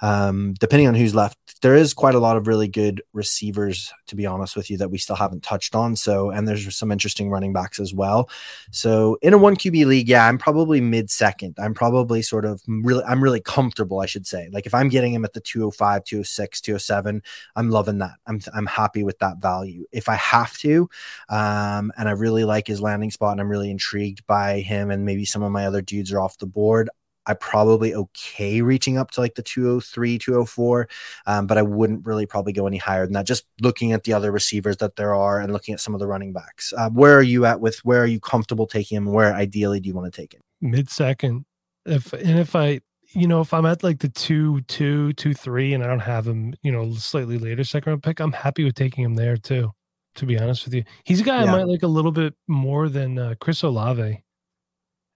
Um, 0.01 0.53
depending 0.59 0.87
on 0.87 0.95
who's 0.95 1.15
left, 1.15 1.61
there 1.61 1.75
is 1.75 1.93
quite 1.93 2.15
a 2.15 2.19
lot 2.19 2.37
of 2.37 2.47
really 2.47 2.67
good 2.67 3.01
receivers, 3.13 3.93
to 4.07 4.15
be 4.15 4.25
honest 4.25 4.55
with 4.55 4.69
you, 4.69 4.77
that 4.77 4.91
we 4.91 4.97
still 4.97 5.15
haven't 5.15 5.43
touched 5.43 5.75
on. 5.75 5.95
So, 5.95 6.31
and 6.31 6.47
there's 6.47 6.75
some 6.75 6.91
interesting 6.91 7.29
running 7.29 7.53
backs 7.53 7.79
as 7.79 7.93
well. 7.93 8.29
So, 8.71 9.17
in 9.21 9.33
a 9.33 9.37
one 9.37 9.55
QB 9.55 9.85
league, 9.85 10.09
yeah, 10.09 10.27
I'm 10.27 10.37
probably 10.37 10.81
mid 10.81 11.09
second. 11.09 11.55
I'm 11.59 11.73
probably 11.73 12.21
sort 12.21 12.45
of 12.45 12.61
really, 12.67 13.03
I'm 13.05 13.23
really 13.23 13.41
comfortable, 13.41 14.01
I 14.01 14.05
should 14.05 14.27
say. 14.27 14.49
Like 14.51 14.65
if 14.65 14.73
I'm 14.73 14.89
getting 14.89 15.13
him 15.13 15.23
at 15.23 15.33
the 15.33 15.39
205, 15.39 16.03
206, 16.03 16.61
207, 16.61 17.23
I'm 17.55 17.69
loving 17.69 17.99
that. 17.99 18.15
I'm, 18.27 18.41
I'm 18.53 18.65
happy 18.65 19.03
with 19.03 19.19
that 19.19 19.37
value. 19.37 19.85
If 19.91 20.09
I 20.09 20.15
have 20.15 20.57
to, 20.59 20.89
um, 21.29 21.91
and 21.97 22.09
I 22.09 22.11
really 22.11 22.43
like 22.43 22.64
like 22.65 22.73
his 22.73 22.81
landing 22.81 23.11
spot 23.11 23.33
and 23.33 23.41
I'm 23.41 23.49
really 23.49 23.69
intrigued 23.69 24.25
by 24.25 24.61
him 24.61 24.89
and 24.89 25.05
maybe 25.05 25.25
some 25.25 25.43
of 25.43 25.51
my 25.51 25.65
other 25.65 25.81
dudes 25.81 26.11
are 26.11 26.19
off 26.19 26.37
the 26.37 26.47
board. 26.47 26.89
I 27.27 27.33
probably 27.33 27.93
okay 27.95 28.61
reaching 28.61 28.97
up 28.99 29.09
to 29.11 29.21
like 29.21 29.33
the 29.33 29.41
203, 29.41 30.19
204, 30.19 30.87
um, 31.25 31.47
but 31.47 31.57
I 31.57 31.63
wouldn't 31.63 32.05
really 32.05 32.27
probably 32.27 32.53
go 32.53 32.67
any 32.67 32.77
higher 32.77 33.05
than 33.05 33.13
that. 33.13 33.25
Just 33.25 33.45
looking 33.61 33.93
at 33.93 34.03
the 34.03 34.13
other 34.13 34.31
receivers 34.31 34.77
that 34.77 34.95
there 34.95 35.15
are 35.15 35.39
and 35.39 35.51
looking 35.51 35.73
at 35.73 35.79
some 35.79 35.95
of 35.95 35.99
the 35.99 36.07
running 36.07 36.33
backs. 36.33 36.71
Uh, 36.77 36.89
where 36.91 37.17
are 37.17 37.23
you 37.23 37.45
at 37.45 37.61
with 37.61 37.79
where 37.79 38.03
are 38.03 38.07
you 38.07 38.19
comfortable 38.19 38.67
taking 38.67 38.97
him? 38.97 39.05
Where 39.05 39.33
ideally 39.33 39.79
do 39.79 39.87
you 39.87 39.95
want 39.95 40.13
to 40.13 40.21
take 40.21 40.35
it? 40.35 40.41
Mid 40.61 40.89
second. 40.89 41.45
If 41.83 42.13
and 42.13 42.37
if 42.37 42.55
I 42.55 42.81
you 43.13 43.27
know, 43.27 43.41
if 43.41 43.53
I'm 43.53 43.65
at 43.65 43.81
like 43.81 43.99
the 43.99 44.09
two, 44.09 44.61
two, 44.61 45.13
two, 45.13 45.33
three, 45.33 45.73
and 45.73 45.83
I 45.83 45.87
don't 45.87 45.99
have 45.99 46.27
him, 46.27 46.53
you 46.61 46.71
know, 46.71 46.93
slightly 46.93 47.37
later 47.37 47.63
second 47.63 47.91
round 47.91 48.03
pick, 48.03 48.19
I'm 48.19 48.33
happy 48.33 48.63
with 48.63 48.75
taking 48.75 49.03
him 49.03 49.15
there 49.15 49.37
too. 49.37 49.71
To 50.15 50.25
be 50.25 50.39
honest 50.39 50.65
with 50.65 50.73
you, 50.73 50.83
he's 51.03 51.21
a 51.21 51.23
guy 51.23 51.43
yeah. 51.43 51.51
I 51.51 51.57
might 51.57 51.67
like 51.67 51.83
a 51.83 51.87
little 51.87 52.11
bit 52.11 52.33
more 52.47 52.87
than 52.87 53.19
uh, 53.19 53.35
Chris 53.39 53.63
Olave. 53.63 54.23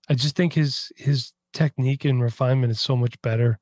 I 0.10 0.14
just 0.14 0.36
think 0.36 0.54
his 0.54 0.92
his 0.98 1.32
technique 1.54 2.04
and 2.04 2.22
refinement 2.22 2.72
is 2.72 2.82
so 2.82 2.96
much 2.98 3.20
better 3.22 3.60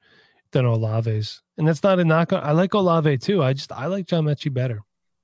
than 0.51 0.65
Olave's, 0.65 1.43
and 1.57 1.67
that's 1.67 1.83
not 1.83 1.99
a 1.99 2.05
knock. 2.05 2.33
On, 2.33 2.43
I 2.43 2.53
like 2.53 2.73
Olave 2.73 3.19
too. 3.19 3.43
I 3.43 3.53
just 3.53 3.71
I 3.71 3.85
like 3.85 4.07
John 4.07 4.25
Metchie 4.25 4.53
better. 4.53 4.81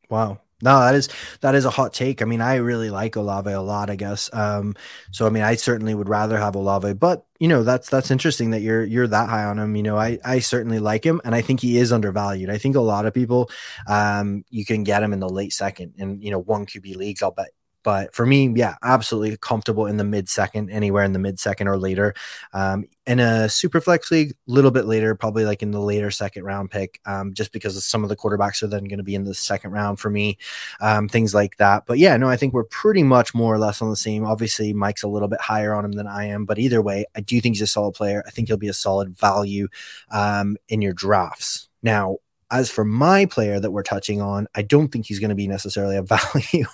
Wow. 0.10 0.42
No, 0.64 0.80
that 0.80 0.96
is 0.96 1.10
that 1.42 1.56
is 1.56 1.66
a 1.66 1.70
hot 1.70 1.94
take. 1.94 2.22
I 2.22 2.26
mean, 2.26 2.40
I 2.40 2.56
really 2.56 2.90
like 2.90 3.18
Olave 3.18 3.52
a 3.52 3.62
lot, 3.62 3.90
I 3.90 3.98
guess. 3.98 4.30
Um, 4.32 4.76
so 5.12 5.28
I 5.28 5.30
mean, 5.30 5.44
I 5.44 5.56
certainly 5.56 5.94
would 5.94 6.08
rather 6.08 6.38
have 6.38 6.56
Olave, 6.56 6.94
but 6.94 7.26
you 7.38 7.50
know, 7.50 7.64
that's 7.64 7.90
that's 7.90 8.10
interesting 8.10 8.52
that 8.52 8.62
you're 8.62 8.84
you're 8.86 9.08
that 9.08 9.28
high 9.28 9.44
on 9.44 9.60
him. 9.60 9.76
You 9.76 9.84
know, 9.84 9.98
I 9.98 10.20
I 10.24 10.40
certainly 10.40 10.80
like 10.80 11.04
him, 11.06 11.20
and 11.26 11.36
I 11.36 11.42
think 11.42 11.60
he 11.60 11.78
is 11.78 11.92
undervalued. 11.92 12.50
I 12.50 12.58
think 12.58 12.78
a 12.78 12.82
lot 12.82 13.06
of 13.06 13.14
people, 13.14 13.52
um, 13.88 14.46
you 14.50 14.64
can 14.64 14.86
get 14.86 15.04
him 15.04 15.12
in 15.12 15.20
the 15.20 15.28
late 15.28 15.52
second, 15.52 15.96
and 16.00 16.24
you 16.24 16.32
know, 16.32 16.40
one 16.40 16.66
QB 16.66 16.96
leagues. 16.96 17.22
I'll 17.22 17.32
bet 17.32 17.50
but 17.84 18.14
for 18.16 18.26
me, 18.26 18.52
yeah, 18.56 18.76
absolutely 18.84 19.38
comfortable 19.38 19.86
in 19.86 19.98
the 19.98 20.04
mid 20.04 20.30
second, 20.30 20.70
anywhere 20.70 21.04
in 21.04 21.14
the 21.14 21.20
mid 21.20 21.40
second 21.40 21.68
or 21.68 21.78
later. 21.78 22.14
Um, 22.54 22.86
in 23.06 23.20
a 23.20 23.50
super 23.50 23.82
flex 23.82 24.10
league, 24.12 24.32
a 24.32 24.52
little 24.52 24.72
bit 24.72 24.86
later, 24.86 25.14
probably 25.14 25.46
like 25.46 25.62
in 25.62 25.72
the 25.72 25.82
later 25.82 26.10
second 26.10 26.44
round 26.44 26.72
pick, 26.72 27.02
um, 27.06 27.34
just 27.34 27.52
because 27.52 27.84
some 27.86 28.04
of 28.04 28.10
the 28.10 28.16
quarterbacks 28.16 28.64
are 28.64 28.68
then 28.68 28.86
going 28.86 28.98
to 28.98 29.04
be 29.04 29.16
in 29.16 29.26
the 29.26 29.34
second 29.34 29.72
round 29.72 30.00
for 30.00 30.10
me, 30.10 30.38
um, 30.82 31.10
things 31.10 31.34
like 31.34 31.58
that. 31.58 31.86
But 31.86 31.98
yeah, 32.00 32.16
no, 32.18 32.30
I 32.30 32.38
think 32.38 32.54
we're 32.54 32.64
pretty 32.64 33.04
much 33.04 33.34
more 33.34 33.54
or 33.54 33.60
less 33.60 33.82
on 33.82 33.90
the 33.90 33.96
same. 33.96 34.26
Obviously, 34.26 34.74
Mike's 34.74 35.04
a 35.04 35.08
little 35.08 35.28
bit 35.28 35.42
higher 35.42 35.74
on 35.74 35.84
him 35.84 35.92
than 35.92 36.08
I 36.08 36.26
am, 36.26 36.46
but 36.46 36.60
either 36.60 36.82
way, 36.82 37.06
I 37.16 37.22
do 37.22 37.42
think 37.42 37.56
he's 37.56 37.62
a 37.62 37.68
solid 37.68 37.94
player. 37.94 38.24
I 38.26 38.30
think 38.30 38.48
he'll 38.48 38.58
be 38.58 38.70
a 38.70 38.74
solid 38.74 39.18
value 39.18 39.68
um, 40.10 40.58
in 40.70 40.82
your 40.82 40.94
drafts. 40.94 41.68
Now, 41.82 42.18
as 42.54 42.70
for 42.70 42.86
my 42.86 43.26
player 43.26 43.60
that 43.60 43.72
we're 43.72 43.84
touching 43.84 44.22
on, 44.22 44.48
I 44.54 44.62
don't 44.62 44.90
think 44.90 45.08
he's 45.08 45.20
going 45.20 45.30
to 45.30 45.36
be 45.36 45.48
necessarily 45.48 45.98
a 45.98 46.04
value, 46.04 46.66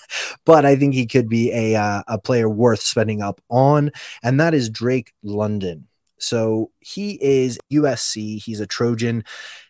but 0.46 0.66
I 0.66 0.76
think 0.76 0.94
he 0.94 1.08
could 1.08 1.30
be 1.30 1.52
a 1.52 1.76
uh, 1.76 2.04
a 2.08 2.20
player 2.20 2.50
worth 2.50 2.82
spending 2.82 3.22
up 3.22 3.42
on, 3.50 3.92
and 4.22 4.40
that 4.40 4.54
is 4.54 4.70
Drake 4.70 5.14
London. 5.24 5.88
So 6.18 6.72
he 6.82 7.18
is 7.22 7.58
USC. 7.72 8.44
He's 8.44 8.60
a 8.60 8.68
Trojan. 8.68 9.24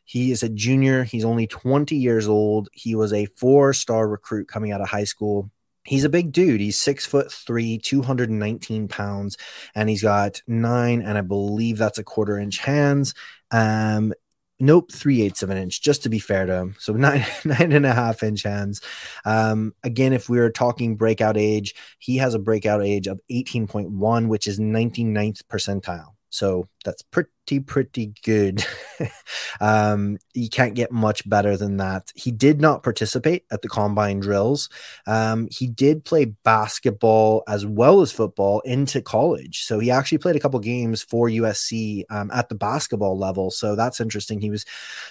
He 0.04 0.32
is 0.32 0.42
a 0.42 0.50
junior. 0.50 1.04
He's 1.04 1.24
only 1.24 1.46
20 1.46 1.96
years 1.96 2.28
old. 2.28 2.70
He 2.74 2.96
was 2.96 3.14
a 3.14 3.26
four 3.26 3.74
star 3.74 4.08
recruit 4.08 4.48
coming 4.48 4.72
out 4.72 4.82
of 4.82 4.90
high 4.90 5.04
school. 5.04 5.52
He's 5.84 6.04
a 6.04 6.10
big 6.10 6.32
dude. 6.32 6.60
He's 6.60 6.78
six 6.80 7.06
foot 7.06 7.32
three, 7.32 7.78
219 7.78 8.88
pounds, 8.88 9.38
and 9.76 9.90
he's 9.90 10.02
got 10.02 10.42
nine, 10.48 11.02
and 11.02 11.18
I 11.18 11.22
believe 11.22 11.78
that's 11.78 12.00
a 12.00 12.04
quarter 12.04 12.38
inch 12.40 12.60
hands. 12.60 13.14
Um, 13.52 14.14
Nope, 14.62 14.92
three 14.92 15.22
eighths 15.22 15.42
of 15.42 15.50
an 15.50 15.58
inch, 15.58 15.82
just 15.82 16.04
to 16.04 16.10
be 16.10 16.20
fair 16.20 16.46
to 16.46 16.54
him. 16.54 16.76
So 16.80 16.94
nine 17.08 17.26
nine 17.46 17.72
and 17.72 17.86
a 17.86 17.94
half 17.94 18.24
inch 18.24 18.44
hands. 18.44 18.82
Um, 19.26 19.74
again, 19.84 20.14
if 20.14 20.30
we 20.30 20.40
are 20.40 20.50
talking 20.50 20.98
breakout 20.98 21.38
age, 21.38 21.76
he 21.98 22.18
has 22.18 22.34
a 22.34 22.40
breakout 22.40 22.84
age 22.84 23.08
of 23.08 23.22
18.1, 23.32 24.28
which 24.28 24.48
is 24.48 24.60
99th 24.60 25.44
percentile. 25.44 26.14
So 26.30 26.68
that's 26.86 27.02
pretty, 27.02 27.60
pretty 27.60 28.14
good. 28.24 28.64
um, 29.62 30.18
you 30.34 30.50
can't 30.50 30.76
get 30.76 30.92
much 30.92 31.28
better 31.28 31.58
than 31.58 31.78
that. 31.78 32.12
He 32.16 32.32
did 32.32 32.62
not 32.62 32.84
participate 32.84 33.46
at 33.52 33.62
the 33.62 33.68
combine 33.68 34.20
drills. 34.20 34.70
Um, 35.08 35.48
he 35.52 35.68
did 35.68 36.06
play 36.06 36.26
basketball 36.44 37.44
as 37.48 37.66
well 37.66 38.02
as 38.02 38.12
football 38.12 38.62
into 38.62 39.02
college. 39.02 39.64
So 39.64 39.80
he 39.80 39.92
actually 39.92 40.20
played 40.20 40.36
a 40.36 40.40
couple 40.40 40.60
games 40.60 41.02
for 41.02 41.28
USC 41.28 42.04
um, 42.10 42.30
at 42.32 42.50
the 42.50 42.56
basketball 42.56 43.18
level. 43.18 43.52
So 43.52 43.76
that's 43.76 44.00
interesting. 44.00 44.40
He 44.40 44.52
was 44.52 44.66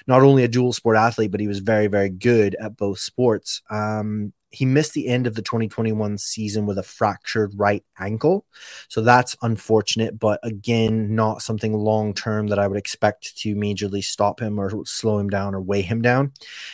not 0.07 0.23
only 0.23 0.45
a 0.45 0.49
dual 0.49 0.73
sport 0.73 0.97
athlete, 0.97 1.33
but 1.33 1.41
he 1.41 1.49
was 1.49 1.59
very, 1.59 1.89
very 1.89 2.11
good 2.11 2.57
at 2.61 2.77
both 2.77 3.01
sports. 3.01 3.61
Um, 3.71 4.33
he 4.51 4.65
missed 4.65 4.95
the 4.95 5.09
end 5.09 5.27
of 5.27 5.35
the 5.35 5.43
2021 5.43 6.19
season 6.19 6.67
with 6.67 6.79
a 6.79 6.83
fractured 6.83 7.53
right 7.57 7.85
ankle. 7.99 8.47
So 8.89 9.03
that's 9.03 9.37
unfortunate, 9.43 10.19
but 10.19 10.41
again, 10.43 11.15
not 11.15 11.43
something 11.43 11.75
long 11.75 12.15
term 12.15 12.47
that 12.49 12.59
I 12.59 12.67
would 12.67 12.79
expect 12.79 13.37
to 13.39 13.55
majorly 13.55 14.03
stop 14.03 14.41
him 14.41 14.59
or 14.59 14.85
slow 14.87 15.19
him 15.19 15.29
down 15.29 15.55
or 15.55 15.61
weigh 15.61 15.83
him 15.83 16.01
down. 16.01 16.33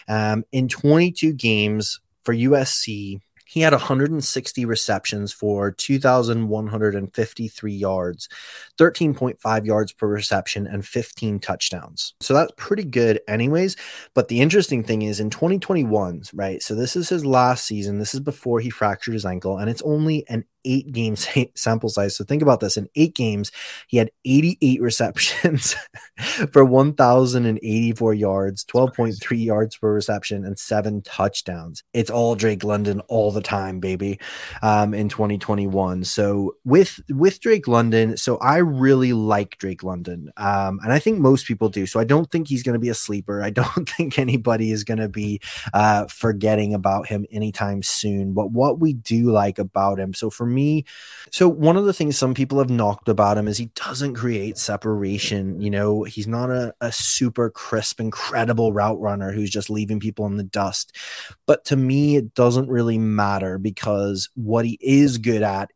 Um, 0.09 0.45
in 0.53 0.69
22 0.69 1.33
games 1.33 2.01
for 2.25 2.35
USC, 2.35 3.21
he 3.55 3.61
had 3.61 3.73
160 3.73 4.65
receptions 4.65 5.33
for 5.33 5.71
2,153 5.71 7.73
yards, 7.73 8.29
13.5 8.79 9.65
yards 9.65 9.93
per 9.93 10.09
reception, 10.09 10.67
and 10.67 10.85
15 10.85 11.39
touchdowns. 11.39 12.15
So 12.21 12.35
that's 12.35 12.51
pretty 12.57 12.83
good, 12.83 13.21
anyways. 13.29 13.77
But 14.13 14.27
the 14.27 14.41
interesting 14.41 14.83
thing 14.83 15.03
is 15.03 15.21
in 15.21 15.31
2021, 15.31 16.25
right? 16.35 16.61
So 16.65 16.75
this 16.75 16.97
is 16.97 17.09
his 17.09 17.25
last 17.25 17.65
season. 17.65 18.01
This 18.01 18.13
is 18.13 18.19
before 18.19 18.59
he 18.59 18.71
fractured 18.71 19.15
his 19.15 19.25
ankle, 19.25 19.59
and 19.59 19.71
it's 19.71 19.83
only 19.83 20.29
an 20.29 20.45
eight 20.65 20.93
game 20.93 21.17
sample 21.55 21.89
size. 21.89 22.17
So 22.17 22.25
think 22.25 22.43
about 22.43 22.61
this 22.61 22.77
in 22.77 22.89
eight 22.95 23.15
games, 23.15 23.51
he 23.89 23.97
had 23.97 24.11
88 24.25 24.81
receptions 24.81 25.77
for 26.53 26.65
1,084 26.65 28.15
yards, 28.15 28.65
12.3 28.65 29.45
yards 29.45 29.77
per 29.77 29.93
reception, 29.93 30.45
and 30.45 30.59
seven 30.59 31.03
touchdowns. 31.03 31.83
It's 31.93 32.11
all 32.11 32.35
Drake 32.35 32.65
London 32.65 33.01
all 33.09 33.31
the 33.31 33.41
time, 33.41 33.81
baby, 33.81 34.19
um, 34.63 34.95
in 34.95 35.09
2021. 35.09 36.05
So 36.05 36.57
with 36.65 37.01
with 37.11 37.41
Drake 37.41 37.69
London, 37.69 38.17
so 38.17 38.37
I 38.39 38.59
really 38.59 39.13
like 39.13 39.59
Drake 39.59 39.83
London. 39.83 40.31
Um, 40.37 40.81
and 40.83 40.93
I 40.93 40.99
think 40.99 41.19
most 41.19 41.47
people 41.47 41.69
do. 41.69 41.87
So 41.87 42.01
I 42.01 42.05
don't 42.05 42.31
think 42.31 42.49
he's 42.49 42.63
going 42.63 42.75
to 42.75 42.79
be 42.81 42.89
a 42.89 42.95
sleeper. 42.95 43.43
I 43.43 43.51
don't 43.65 43.89
think 43.89 44.19
anybody 44.19 44.71
is 44.71 44.85
going 44.85 44.99
to 44.99 45.09
be 45.09 45.41
uh, 45.73 46.07
forgetting 46.07 46.75
about 46.75 47.07
him 47.07 47.27
anytime 47.31 47.83
soon. 47.83 48.33
But 48.33 48.51
what 48.51 48.81
we 48.81 48.93
do 48.93 49.31
like 49.31 49.59
about 49.59 49.99
him, 49.99 50.15
so 50.15 50.31
for 50.31 50.47
me. 50.47 50.54
So 51.31 51.49
one 51.49 51.77
of 51.77 51.85
the 51.85 51.93
things 51.93 52.17
some 52.17 52.35
people 52.35 52.59
have 52.59 52.71
knocked 52.71 53.09
about 53.09 53.39
him 53.39 53.49
is 53.49 53.59
he 53.59 53.71
doesn't 53.75 54.15
create 54.15 54.59
separation. 54.59 55.61
You 55.61 55.71
know, 55.71 56.05
he's 56.05 56.29
not 56.29 56.51
a, 56.51 56.75
a 56.81 56.93
super 56.93 57.51
crisp, 57.51 58.01
incredible 58.01 58.73
route 58.73 59.01
runner 59.01 59.33
who's 59.33 59.51
just 59.51 59.71
leaving 59.71 60.01
people 60.01 60.27
in 60.27 60.37
the 60.37 60.45
dust. 60.45 60.97
But 61.47 61.65
to 61.67 61.77
me, 61.77 62.17
it 62.17 62.35
doesn't 62.35 62.69
really 62.69 62.99
matter 62.99 63.59
because 63.59 64.29
what 64.35 64.65
he 64.65 64.79
is 64.81 65.19
good 65.19 65.43
at 65.43 65.71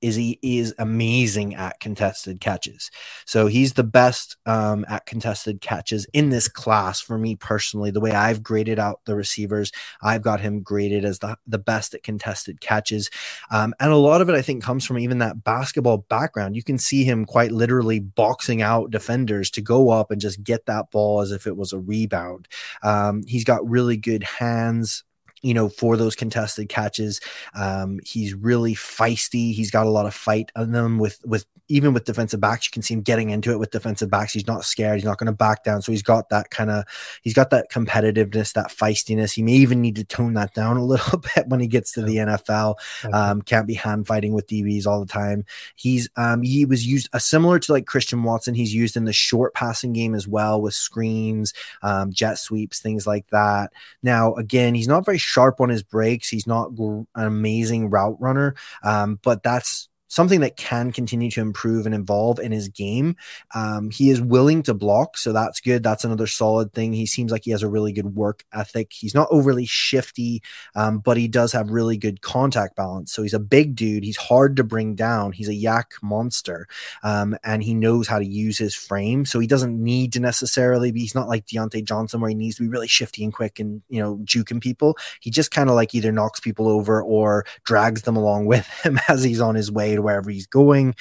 is 0.00 0.16
he 0.16 0.38
is 0.42 0.74
amazing 0.78 1.54
at 1.54 1.80
contested 1.80 2.40
catches. 2.40 2.90
So 3.26 3.46
he's 3.46 3.74
the 3.74 3.84
best 3.84 4.36
um, 4.46 4.84
at 4.88 5.06
contested 5.06 5.60
catches 5.60 6.06
in 6.12 6.30
this 6.30 6.48
class 6.48 7.00
for 7.00 7.18
me 7.18 7.36
personally. 7.36 7.90
The 7.90 8.00
way 8.00 8.12
I've 8.12 8.42
graded 8.42 8.78
out 8.78 9.00
the 9.04 9.14
receivers, 9.14 9.72
I've 10.02 10.22
got 10.22 10.40
him 10.40 10.62
graded 10.62 11.04
as 11.04 11.18
the, 11.18 11.36
the 11.46 11.58
best 11.58 11.94
at 11.94 12.02
contested 12.02 12.60
catches. 12.60 13.10
Um, 13.50 13.74
and 13.80 13.92
a 13.92 13.96
lot 13.96 14.20
of 14.20 14.28
it, 14.28 14.34
I 14.34 14.42
think, 14.42 14.62
comes 14.62 14.86
from 14.86 14.98
even 14.98 15.18
that 15.18 15.44
basketball 15.44 15.98
background. 16.08 16.56
You 16.56 16.62
can 16.62 16.78
see 16.78 17.04
him 17.04 17.24
quite 17.24 17.52
literally 17.52 18.00
boxing 18.00 18.62
out 18.62 18.90
defenders 18.90 19.50
to 19.52 19.60
go 19.60 19.90
up 19.90 20.10
and 20.10 20.20
just 20.20 20.42
get 20.42 20.66
that 20.66 20.90
ball 20.90 21.20
as 21.20 21.32
if 21.32 21.46
it 21.46 21.56
was 21.56 21.72
a 21.72 21.78
rebound. 21.78 22.48
Um, 22.82 23.22
he's 23.26 23.44
got 23.44 23.68
really 23.68 23.96
good 23.96 24.22
hands 24.22 25.04
you 25.42 25.54
know, 25.54 25.68
for 25.68 25.96
those 25.96 26.14
contested 26.14 26.68
catches. 26.68 27.20
Um, 27.54 28.00
he's 28.04 28.34
really 28.34 28.74
feisty. 28.74 29.54
He's 29.54 29.70
got 29.70 29.86
a 29.86 29.90
lot 29.90 30.06
of 30.06 30.14
fight 30.14 30.52
in 30.56 30.72
them 30.72 30.98
with 30.98 31.20
with 31.24 31.46
even 31.70 31.94
with 31.94 32.04
defensive 32.04 32.40
backs. 32.40 32.66
You 32.66 32.72
can 32.72 32.82
see 32.82 32.94
him 32.94 33.00
getting 33.00 33.30
into 33.30 33.52
it 33.52 33.58
with 33.58 33.70
defensive 33.70 34.10
backs. 34.10 34.32
He's 34.32 34.46
not 34.46 34.64
scared. 34.64 34.96
He's 34.96 35.04
not 35.04 35.18
going 35.18 35.26
to 35.26 35.32
back 35.32 35.62
down. 35.62 35.80
So 35.82 35.92
he's 35.92 36.02
got 36.02 36.28
that 36.30 36.50
kind 36.50 36.68
of 36.68 36.84
he's 37.22 37.32
got 37.32 37.50
that 37.50 37.70
competitiveness, 37.70 38.52
that 38.54 38.70
feistiness. 38.70 39.32
He 39.32 39.42
may 39.42 39.52
even 39.52 39.80
need 39.80 39.96
to 39.96 40.04
tone 40.04 40.34
that 40.34 40.52
down 40.52 40.76
a 40.76 40.84
little 40.90 41.18
bit 41.18 41.46
when 41.46 41.60
he 41.60 41.68
gets 41.68 41.92
to 41.92 42.02
the 42.02 42.16
NFL. 42.16 42.74
Um, 43.12 43.40
can't 43.42 43.66
be 43.66 43.74
hand 43.74 44.06
fighting 44.06 44.32
with 44.32 44.48
DBs 44.48 44.86
all 44.86 45.00
the 45.00 45.06
time. 45.06 45.44
He's 45.76 46.08
um, 46.16 46.42
he 46.42 46.64
was 46.64 46.86
used 46.86 47.08
uh, 47.12 47.18
similar 47.18 47.58
to 47.60 47.72
like 47.72 47.86
Christian 47.86 48.24
Watson. 48.24 48.54
He's 48.54 48.74
used 48.74 48.96
in 48.96 49.04
the 49.04 49.12
short 49.12 49.54
passing 49.54 49.92
game 49.92 50.14
as 50.14 50.26
well 50.26 50.60
with 50.60 50.74
screens, 50.74 51.54
um, 51.82 52.12
jet 52.12 52.38
sweeps, 52.38 52.80
things 52.80 53.06
like 53.06 53.28
that. 53.30 53.72
Now 54.02 54.34
again, 54.34 54.74
he's 54.74 54.88
not 54.88 55.04
very 55.04 55.18
sharp 55.30 55.60
on 55.60 55.68
his 55.68 55.82
breaks. 55.82 56.28
He's 56.28 56.46
not 56.46 56.70
an 56.78 57.06
amazing 57.14 57.90
route 57.90 58.16
runner, 58.20 58.56
um, 58.82 59.18
but 59.22 59.42
that's 59.42 59.89
something 60.10 60.40
that 60.40 60.56
can 60.56 60.90
continue 60.92 61.30
to 61.30 61.40
improve 61.40 61.86
and 61.86 61.94
evolve 61.94 62.38
in 62.40 62.50
his 62.52 62.68
game. 62.68 63.16
Um, 63.54 63.90
he 63.90 64.10
is 64.10 64.20
willing 64.20 64.62
to 64.64 64.74
block, 64.74 65.16
so 65.16 65.32
that's 65.32 65.60
good. 65.60 65.82
That's 65.82 66.04
another 66.04 66.26
solid 66.26 66.72
thing. 66.72 66.92
He 66.92 67.06
seems 67.06 67.32
like 67.32 67.44
he 67.44 67.52
has 67.52 67.62
a 67.62 67.68
really 67.68 67.92
good 67.92 68.14
work 68.16 68.44
ethic. 68.52 68.92
He's 68.92 69.14
not 69.14 69.28
overly 69.30 69.64
shifty, 69.66 70.42
um, 70.74 70.98
but 70.98 71.16
he 71.16 71.28
does 71.28 71.52
have 71.52 71.70
really 71.70 71.96
good 71.96 72.22
contact 72.22 72.76
balance. 72.76 73.12
So 73.12 73.22
he's 73.22 73.34
a 73.34 73.38
big 73.38 73.76
dude. 73.76 74.02
He's 74.04 74.16
hard 74.16 74.56
to 74.56 74.64
bring 74.64 74.96
down. 74.96 75.32
He's 75.32 75.48
a 75.48 75.52
YAC 75.52 75.84
monster, 76.02 76.66
um, 77.04 77.36
and 77.44 77.62
he 77.62 77.72
knows 77.72 78.08
how 78.08 78.18
to 78.18 78.26
use 78.26 78.58
his 78.58 78.74
frame. 78.74 79.24
So 79.24 79.38
he 79.38 79.46
doesn't 79.46 79.82
need 79.82 80.12
to 80.14 80.20
necessarily 80.20 80.90
be. 80.90 81.00
He's 81.00 81.14
not 81.14 81.28
like 81.28 81.46
Diontae 81.46 81.84
Johnson 81.84 82.20
where 82.20 82.28
he 82.28 82.34
needs 82.34 82.56
to 82.56 82.62
be 82.62 82.68
really 82.68 82.88
shifty 82.88 83.22
and 83.22 83.32
quick 83.32 83.60
and 83.60 83.80
you 83.88 84.02
know 84.02 84.16
juking 84.24 84.60
people. 84.60 84.98
He 85.20 85.30
just 85.30 85.52
kind 85.52 85.70
of 85.70 85.76
like 85.76 85.94
either 85.94 86.10
knocks 86.10 86.40
people 86.40 86.66
over 86.68 87.00
or 87.00 87.46
drags 87.62 88.02
them 88.02 88.16
along 88.16 88.46
with 88.50 88.66
him 88.82 88.98
as 89.08 89.22
he's 89.22 89.40
on 89.40 89.54
his 89.54 89.70
way 89.70 89.99
to 90.00 90.04
wherever 90.04 90.30
he's 90.30 90.46
going. 90.46 90.94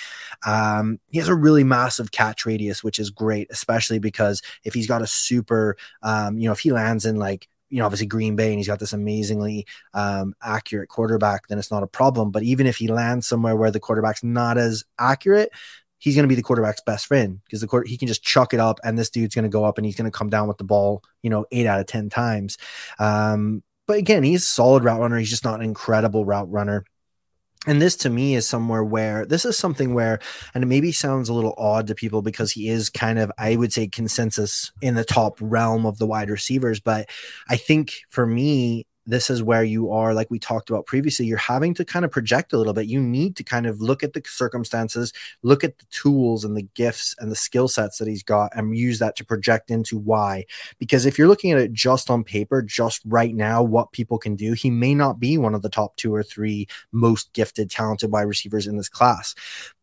Um, 0.46 1.00
he 1.10 1.18
has 1.20 1.28
a 1.28 1.36
really 1.36 1.64
massive 1.64 2.12
catch 2.12 2.46
radius, 2.46 2.84
which 2.84 3.00
is 3.00 3.10
great, 3.10 3.48
especially 3.52 4.00
because 4.00 4.42
if 4.64 4.74
he's 4.74 4.88
got 4.88 5.02
a 5.02 5.08
super, 5.08 5.78
um, 6.04 6.38
you 6.38 6.46
know, 6.46 6.54
if 6.54 6.60
he 6.60 6.72
lands 6.72 7.06
in 7.06 7.18
like 7.18 7.48
you 7.70 7.80
know, 7.80 7.86
obviously 7.86 8.08
Green 8.08 8.36
Bay 8.36 8.50
and 8.50 8.58
he's 8.58 8.68
got 8.68 8.80
this 8.80 8.94
amazingly 8.94 9.66
um, 9.94 10.34
accurate 10.42 10.90
quarterback, 10.90 11.48
then 11.48 11.60
it's 11.60 11.72
not 11.72 11.84
a 11.84 11.88
problem. 11.88 12.32
But 12.32 12.44
even 12.44 12.66
if 12.66 12.78
he 12.78 12.88
lands 12.88 13.28
somewhere 13.28 13.56
where 13.56 13.72
the 13.72 13.80
quarterback's 13.80 14.24
not 14.24 14.58
as 14.58 14.84
accurate, 14.98 15.52
he's 16.00 16.16
going 16.16 16.24
to 16.24 16.30
be 16.30 16.36
the 16.36 16.42
quarterback's 16.42 16.82
best 16.82 17.06
friend 17.06 17.42
because 17.46 17.62
the 17.62 17.84
he 17.86 17.98
can 17.98 18.08
just 18.08 18.24
chuck 18.24 18.54
it 18.54 18.60
up 18.60 18.80
and 18.84 18.98
this 18.98 19.10
dude's 19.10 19.36
going 19.36 19.44
to 19.44 19.50
go 19.50 19.66
up 19.66 19.78
and 19.78 19.86
he's 19.86 19.96
going 19.96 20.10
to 20.10 20.18
come 20.18 20.30
down 20.30 20.48
with 20.48 20.58
the 20.58 20.64
ball, 20.64 21.04
you 21.22 21.30
know, 21.30 21.46
eight 21.52 21.68
out 21.68 21.80
of 21.80 21.86
10 21.86 22.10
times. 22.10 22.58
Um, 22.98 23.64
but 23.86 23.98
again, 23.98 24.24
he's 24.24 24.44
a 24.44 24.48
solid 24.48 24.84
route 24.84 25.00
runner. 25.00 25.18
He's 25.18 25.30
just 25.30 25.44
not 25.44 25.60
an 25.60 25.66
incredible 25.66 26.26
route 26.26 26.50
runner. 26.50 26.86
And 27.70 27.80
this 27.80 27.96
to 27.98 28.10
me 28.10 28.34
is 28.34 28.48
somewhere 28.48 28.84
where 28.84 29.28
this 29.28 29.46
is 29.46 29.56
something 29.56 29.94
where, 29.94 30.18
and 30.56 30.64
it 30.64 30.68
maybe 30.68 30.92
sounds 30.92 31.30
a 31.30 31.36
little 31.36 31.54
odd 31.56 31.86
to 31.86 31.94
people 31.94 32.24
because 32.24 32.52
he 32.52 32.68
is 32.68 32.90
kind 32.90 33.20
of, 33.20 33.32
I 33.38 33.58
would 33.58 33.72
say, 33.72 33.88
consensus 33.88 34.72
in 34.82 34.96
the 34.96 35.04
top 35.04 35.38
realm 35.40 35.86
of 35.86 36.00
the 36.00 36.08
wide 36.08 36.32
receivers. 36.32 36.80
But 36.80 37.08
I 37.48 37.58
think 37.58 38.02
for 38.10 38.26
me, 38.26 38.88
this 39.06 39.30
is 39.30 39.42
where 39.42 39.64
you 39.64 39.92
are, 39.92 40.14
like 40.14 40.30
we 40.30 40.40
talked 40.40 40.70
about 40.70 40.86
previously, 40.86 41.26
you're 41.26 41.38
having 41.38 41.74
to 41.74 41.86
kind 41.86 42.06
of 42.06 42.12
project 42.12 42.54
a 42.54 42.58
little 42.58 42.74
bit. 42.74 42.88
You 42.88 43.02
need 43.02 43.36
to 43.38 43.44
kind 43.44 43.66
of 43.66 43.82
look 43.82 44.04
at 44.04 44.14
the 44.14 44.22
circumstances, 44.26 45.14
look 45.42 45.64
at 45.64 45.78
the 45.80 45.86
tools 45.90 46.44
and 46.44 46.56
the 46.56 46.68
gifts 46.76 47.16
and 47.20 47.32
the 47.32 47.36
skill 47.36 47.68
sets 47.68 47.98
that 47.98 48.08
he's 48.08 48.24
got, 48.24 48.52
and 48.56 48.78
use 48.78 49.00
that 49.00 49.16
to 49.18 49.26
project 49.26 49.72
into 49.72 49.98
why. 49.98 50.46
Because 50.78 51.06
if 51.06 51.18
you're 51.18 51.28
looking 51.28 51.52
at 51.52 51.58
it 51.60 51.74
just 51.74 52.10
on 52.10 52.24
paper, 52.24 52.62
just 52.62 53.02
right 53.06 53.34
now, 53.34 53.64
what 53.64 53.92
people 53.92 54.18
can 54.18 54.36
do, 54.36 54.54
he 54.54 54.70
may 54.70 54.94
not 54.94 55.20
be 55.20 55.38
one 55.38 55.56
of 55.56 55.62
the 55.62 55.70
top 55.70 55.96
two 55.96 56.14
or 56.14 56.24
three 56.24 56.68
most 56.92 57.34
gifted, 57.34 57.72
talented 57.72 58.12
wide 58.12 58.22
receivers 58.22 58.68
in 58.68 58.78
this 58.78 58.90
class. 58.90 59.34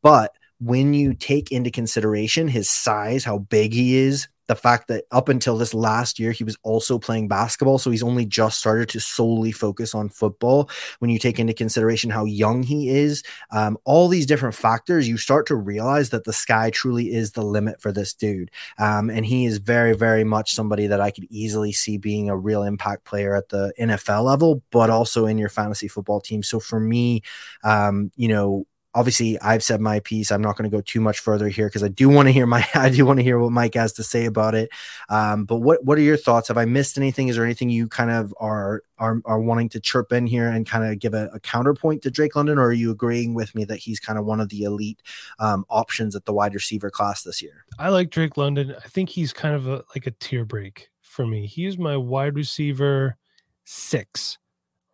But 0.03 0.33
when 0.61 0.95
you 0.95 1.15
take 1.15 1.53
into 1.53 1.71
consideration 1.71 2.49
his 2.49 2.71
size, 2.71 3.25
how 3.25 3.39
big 3.39 3.73
he 3.73 3.97
is, 3.97 4.29
the 4.47 4.55
fact 4.55 4.89
that 4.89 5.05
up 5.11 5.29
until 5.29 5.57
this 5.57 5.75
last 5.75 6.19
year 6.19 6.33
he 6.33 6.45
was 6.45 6.57
also 6.63 6.99
playing 6.99 7.29
basketball. 7.29 7.79
So 7.79 7.91
he's 7.91 8.03
only 8.03 8.25
just 8.25 8.59
started 8.59 8.89
to 8.91 9.01
solely 9.01 9.53
focus 9.53 9.95
on 9.95 10.09
football. 10.09 10.71
When 10.99 11.11
you 11.11 11.19
take 11.19 11.39
into 11.39 11.55
consideration 11.55 12.11
how 12.11 12.25
young 12.25 12.63
he 12.63 12.89
is 12.89 13.23
um, 13.51 13.77
all 13.85 14.09
these 14.09 14.27
different 14.27 14.55
factors 14.55 15.09
you 15.09 15.17
start 15.17 15.47
to 15.47 15.57
realize 15.57 16.11
that 16.11 16.25
the 16.25 16.33
sky 16.33 16.71
truly 16.71 17.13
is 17.13 17.33
the 17.33 17.43
limit 17.43 17.81
for 17.81 17.93
this 17.93 18.15
dude. 18.15 18.51
Um, 18.79 19.11
and 19.11 19.25
he 19.27 19.47
is 19.47 19.59
very 19.59 19.95
very 19.95 20.25
much 20.25 20.55
somebody 20.55 20.87
that 20.87 21.01
i 21.01 21.11
could 21.11 21.27
easily 21.31 21.73
see 21.73 21.99
being 21.99 22.29
a 22.29 22.37
real 22.37 22.63
impact 22.63 23.05
player 23.05 23.35
at 23.35 23.49
the 23.49 23.73
nfl 23.81 24.25
level 24.25 24.63
but 24.71 24.91
also 24.91 25.27
in 25.27 25.39
your 25.39 25.49
fantasy 25.49 25.89
football 25.89 26.21
team. 26.21 26.43
So 26.43 26.61
for 26.61 26.81
me 26.81 27.23
um, 27.65 28.11
you 28.17 28.29
know 28.29 28.67
obviously 28.97 29.39
I've 29.41 29.63
said 29.63 29.81
my 29.81 30.01
piece. 30.01 30.33
I'm 30.33 30.41
not 30.41 30.57
going 30.57 30.69
to 30.69 30.75
go 30.75 30.81
too 30.81 31.03
much 31.03 31.21
further 31.21 31.49
here 31.49 31.69
because 31.69 31.85
I 31.85 31.89
do 31.89 32.09
want 32.09 32.29
to 32.29 32.33
hear 32.33 32.47
my 32.47 32.67
I 32.75 32.89
do 32.89 33.05
want 33.05 33.19
to 33.19 33.23
hear 33.23 33.39
what 33.39 33.53
Mike 33.53 33.75
has 33.75 33.93
to 33.95 34.03
say 34.03 34.25
about 34.25 34.55
it. 34.55 34.71
Um, 35.09 35.45
but 35.45 35.59
what 35.59 35.85
what 35.85 35.99
are 35.99 36.03
your 36.03 36.17
thoughts? 36.17 36.49
Have 36.49 36.57
I 36.57 36.65
missed 36.65 36.97
anything? 36.97 37.29
Is 37.29 37.37
there 37.37 37.45
anything 37.45 37.69
you 37.69 37.87
kind 37.87 38.11
of 38.11 38.35
are 38.41 38.83
are 38.99 39.21
are 39.27 39.39
wanting 39.39 39.69
to 39.71 39.81
chirp 39.81 40.13
in 40.13 40.27
here 40.27 40.49
and 40.49 40.67
kind 40.67 40.85
of 40.85 40.99
give 40.99 41.15
a, 41.15 41.29
a 41.33 41.39
counterpoint 41.39 42.03
to 42.03 42.11
Drake 42.11 42.35
London, 42.35 42.59
or 42.59 42.69
are 42.69 42.73
you 42.73 42.91
agreeing 42.91 43.35
with 43.35 43.55
me 43.55 43.65
that 43.67 43.79
he's 43.79 44.01
kind 44.01 44.19
of 44.19 44.25
one 44.25 44.41
of 44.41 44.49
the 44.49 44.63
elite 44.63 45.03
um, 45.39 45.67
options 45.69 46.17
at 46.17 46.25
the 46.25 46.33
wide 46.33 46.55
receiver 46.55 46.91
class 46.91 47.23
this 47.23 47.43
year? 47.43 47.67
I 47.79 47.91
like 47.91 48.11
Drake 48.11 48.37
London. 48.37 48.75
I 48.83 48.89
think 48.89 49.11
he's 49.11 49.33
kind 49.33 49.55
of 49.55 49.69
a, 49.69 49.85
like 49.95 50.07
a 50.07 50.13
tier 50.13 50.45
break 50.45 50.89
for 51.03 51.27
me. 51.27 51.47
He 51.47 51.67
is 51.67 51.77
my 51.77 51.97
wide 51.97 52.35
receiver 52.35 53.17
six 53.65 54.39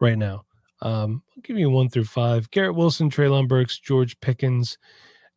right 0.01 0.19
now. 0.19 0.45
Um, 0.83 1.23
I'll 1.35 1.43
give 1.43 1.57
you 1.57 1.71
one 1.71 1.89
through 1.89 2.05
five. 2.05 2.51
Garrett 2.51 2.75
Wilson, 2.75 3.09
Treylon 3.09 3.49
Burks, 3.49 3.79
George 3.79 4.19
Pickens, 4.21 4.79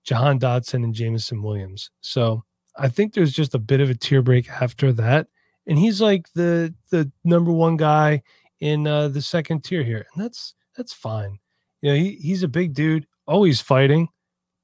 Jahan 0.04 0.40
Dotson, 0.40 0.84
and 0.84 0.94
Jameson 0.94 1.42
Williams. 1.42 1.92
So 2.02 2.44
I 2.78 2.90
think 2.90 3.14
there's 3.14 3.32
just 3.32 3.56
a 3.56 3.60
bit 3.60 3.80
of 3.80 3.90
a 3.90 3.96
tier 3.96 4.22
break 4.22 4.50
after 4.50 4.92
that. 4.94 5.28
And 5.68 5.78
he's 5.80 6.02
like 6.02 6.28
the 6.34 6.74
the 6.92 7.12
number 7.24 7.52
one 7.52 7.78
guy 7.78 8.24
in 8.60 8.88
uh, 8.88 9.08
the 9.08 9.22
second 9.22 9.64
tier 9.64 9.84
here. 9.84 10.06
And 10.14 10.24
that's 10.24 10.56
that's 10.76 10.94
fine. 10.94 11.40
You 11.82 11.92
know, 11.92 11.96
he, 11.96 12.16
he's 12.16 12.44
a 12.44 12.48
big 12.48 12.74
dude, 12.74 13.06
always 13.28 13.62
fighting, 13.62 14.10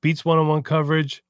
beats 0.02 0.26
one-on-one 0.26 0.64
coverage, 0.64 1.24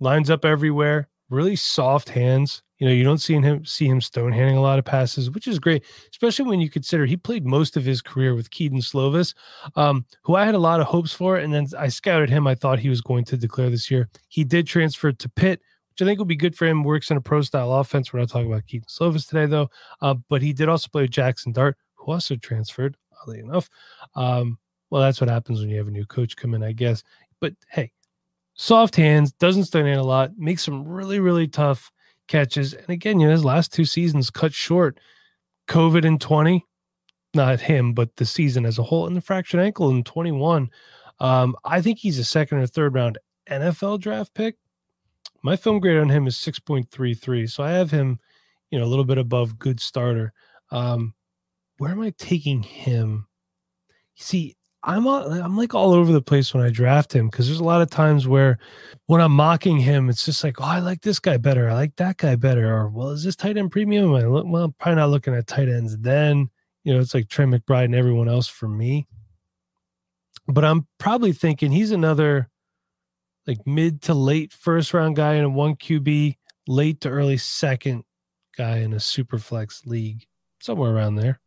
lines 0.00 0.30
up 0.30 0.44
everywhere, 0.44 1.08
really 1.28 1.56
soft 1.56 2.08
hands. 2.08 2.62
You 2.80 2.88
know, 2.88 2.94
you 2.94 3.04
don't 3.04 3.18
see 3.18 3.34
him 3.34 3.64
see 3.66 3.86
him 3.86 4.00
stone 4.00 4.32
handing 4.32 4.56
a 4.56 4.62
lot 4.62 4.78
of 4.78 4.86
passes, 4.86 5.30
which 5.30 5.46
is 5.46 5.58
great, 5.58 5.84
especially 6.10 6.46
when 6.46 6.60
you 6.60 6.70
consider 6.70 7.04
he 7.04 7.16
played 7.16 7.44
most 7.44 7.76
of 7.76 7.84
his 7.84 8.00
career 8.00 8.34
with 8.34 8.50
Kedon 8.50 8.80
Slovis, 8.80 9.34
um, 9.76 10.06
who 10.22 10.34
I 10.34 10.46
had 10.46 10.54
a 10.54 10.58
lot 10.58 10.80
of 10.80 10.86
hopes 10.86 11.12
for, 11.12 11.36
and 11.36 11.52
then 11.52 11.66
I 11.78 11.88
scouted 11.88 12.30
him. 12.30 12.46
I 12.46 12.54
thought 12.54 12.78
he 12.78 12.88
was 12.88 13.02
going 13.02 13.24
to 13.26 13.36
declare 13.36 13.68
this 13.68 13.90
year. 13.90 14.08
He 14.28 14.44
did 14.44 14.66
transfer 14.66 15.12
to 15.12 15.28
Pitt, 15.28 15.60
which 15.90 16.00
I 16.00 16.06
think 16.06 16.18
will 16.18 16.24
be 16.24 16.36
good 16.36 16.56
for 16.56 16.66
him. 16.66 16.82
Works 16.82 17.10
in 17.10 17.18
a 17.18 17.20
pro 17.20 17.42
style 17.42 17.72
offense. 17.74 18.12
We're 18.12 18.20
not 18.20 18.30
talking 18.30 18.50
about 18.50 18.66
Kedon 18.66 18.86
Slovis 18.88 19.28
today, 19.28 19.44
though. 19.44 19.68
Uh, 20.00 20.14
but 20.30 20.40
he 20.40 20.54
did 20.54 20.70
also 20.70 20.88
play 20.90 21.02
with 21.02 21.10
Jaxson 21.10 21.52
Dart, 21.52 21.76
who 21.96 22.12
also 22.12 22.34
transferred. 22.36 22.96
Oddly 23.22 23.40
enough, 23.40 23.68
um, 24.14 24.58
well, 24.88 25.02
that's 25.02 25.20
what 25.20 25.28
happens 25.28 25.60
when 25.60 25.68
you 25.68 25.76
have 25.76 25.88
a 25.88 25.90
new 25.90 26.06
coach 26.06 26.36
come 26.36 26.54
in, 26.54 26.62
I 26.62 26.72
guess. 26.72 27.02
But 27.38 27.52
hey, 27.68 27.92
soft 28.54 28.96
hands, 28.96 29.32
doesn't 29.32 29.64
stand 29.64 29.88
in 29.88 29.98
a 29.98 30.02
lot, 30.02 30.38
makes 30.38 30.64
some 30.64 30.88
really, 30.88 31.20
really 31.20 31.46
tough 31.46 31.92
catches. 32.30 32.72
And 32.72 32.88
again, 32.88 33.20
you 33.20 33.26
know, 33.26 33.32
his 33.32 33.44
last 33.44 33.72
two 33.72 33.84
seasons 33.84 34.30
cut 34.30 34.54
short. 34.54 34.98
COVID 35.68 36.04
in 36.04 36.18
20, 36.18 36.64
not 37.34 37.60
him, 37.60 37.92
but 37.92 38.16
the 38.16 38.24
season 38.24 38.64
as 38.64 38.78
a 38.78 38.82
whole, 38.82 39.06
and 39.06 39.16
the 39.16 39.20
fractured 39.20 39.60
ankle 39.60 39.90
in 39.90 40.02
21. 40.02 40.70
Um, 41.20 41.54
I 41.64 41.80
think 41.80 41.98
he's 41.98 42.18
a 42.18 42.24
second 42.24 42.58
or 42.58 42.66
third 42.66 42.94
round 42.94 43.18
NFL 43.48 44.00
draft 44.00 44.34
pick. 44.34 44.56
My 45.42 45.56
film 45.56 45.80
grade 45.80 45.98
on 45.98 46.08
him 46.08 46.26
is 46.26 46.36
6.33. 46.36 47.50
So 47.50 47.62
I 47.62 47.70
have 47.70 47.90
him, 47.90 48.18
you 48.70 48.78
know, 48.78 48.84
a 48.84 48.88
little 48.88 49.04
bit 49.04 49.18
above 49.18 49.58
good 49.58 49.80
starter. 49.80 50.32
Um, 50.70 51.14
where 51.78 51.90
am 51.90 52.02
I 52.02 52.12
taking 52.18 52.62
him? 52.62 53.26
See, 54.16 54.56
I'm 54.82 55.06
I'm 55.06 55.56
like 55.56 55.74
all 55.74 55.92
over 55.92 56.10
the 56.10 56.22
place 56.22 56.54
when 56.54 56.64
I 56.64 56.70
draft 56.70 57.14
him 57.14 57.28
because 57.28 57.46
there's 57.46 57.60
a 57.60 57.64
lot 57.64 57.82
of 57.82 57.90
times 57.90 58.26
where 58.26 58.58
when 59.06 59.20
I'm 59.20 59.32
mocking 59.32 59.78
him, 59.78 60.08
it's 60.08 60.24
just 60.24 60.42
like, 60.42 60.60
oh, 60.60 60.64
I 60.64 60.78
like 60.78 61.02
this 61.02 61.20
guy 61.20 61.36
better, 61.36 61.68
I 61.68 61.74
like 61.74 61.96
that 61.96 62.16
guy 62.16 62.36
better, 62.36 62.74
or 62.74 62.88
well, 62.88 63.10
is 63.10 63.22
this 63.22 63.36
tight 63.36 63.58
end 63.58 63.72
premium? 63.72 64.14
I 64.14 64.24
look, 64.24 64.46
well, 64.48 64.64
I'm 64.64 64.72
probably 64.72 64.96
not 64.96 65.10
looking 65.10 65.34
at 65.34 65.46
tight 65.46 65.68
ends. 65.68 65.98
Then 65.98 66.48
you 66.84 66.94
know, 66.94 67.00
it's 67.00 67.12
like 67.12 67.28
Trey 67.28 67.44
McBride 67.44 67.86
and 67.86 67.94
everyone 67.94 68.28
else 68.28 68.48
for 68.48 68.68
me. 68.68 69.06
But 70.48 70.64
I'm 70.64 70.86
probably 70.98 71.32
thinking 71.32 71.72
he's 71.72 71.90
another 71.90 72.48
like 73.46 73.66
mid 73.66 74.02
to 74.02 74.14
late 74.14 74.52
first 74.52 74.94
round 74.94 75.16
guy 75.16 75.34
in 75.34 75.44
a 75.44 75.50
one 75.50 75.76
QB, 75.76 76.36
late 76.66 77.00
to 77.02 77.10
early 77.10 77.36
second 77.36 78.04
guy 78.56 78.78
in 78.78 78.94
a 78.94 79.00
super 79.00 79.38
flex 79.38 79.84
league, 79.84 80.26
somewhere 80.60 80.90
around 80.90 81.16
there. 81.16 81.40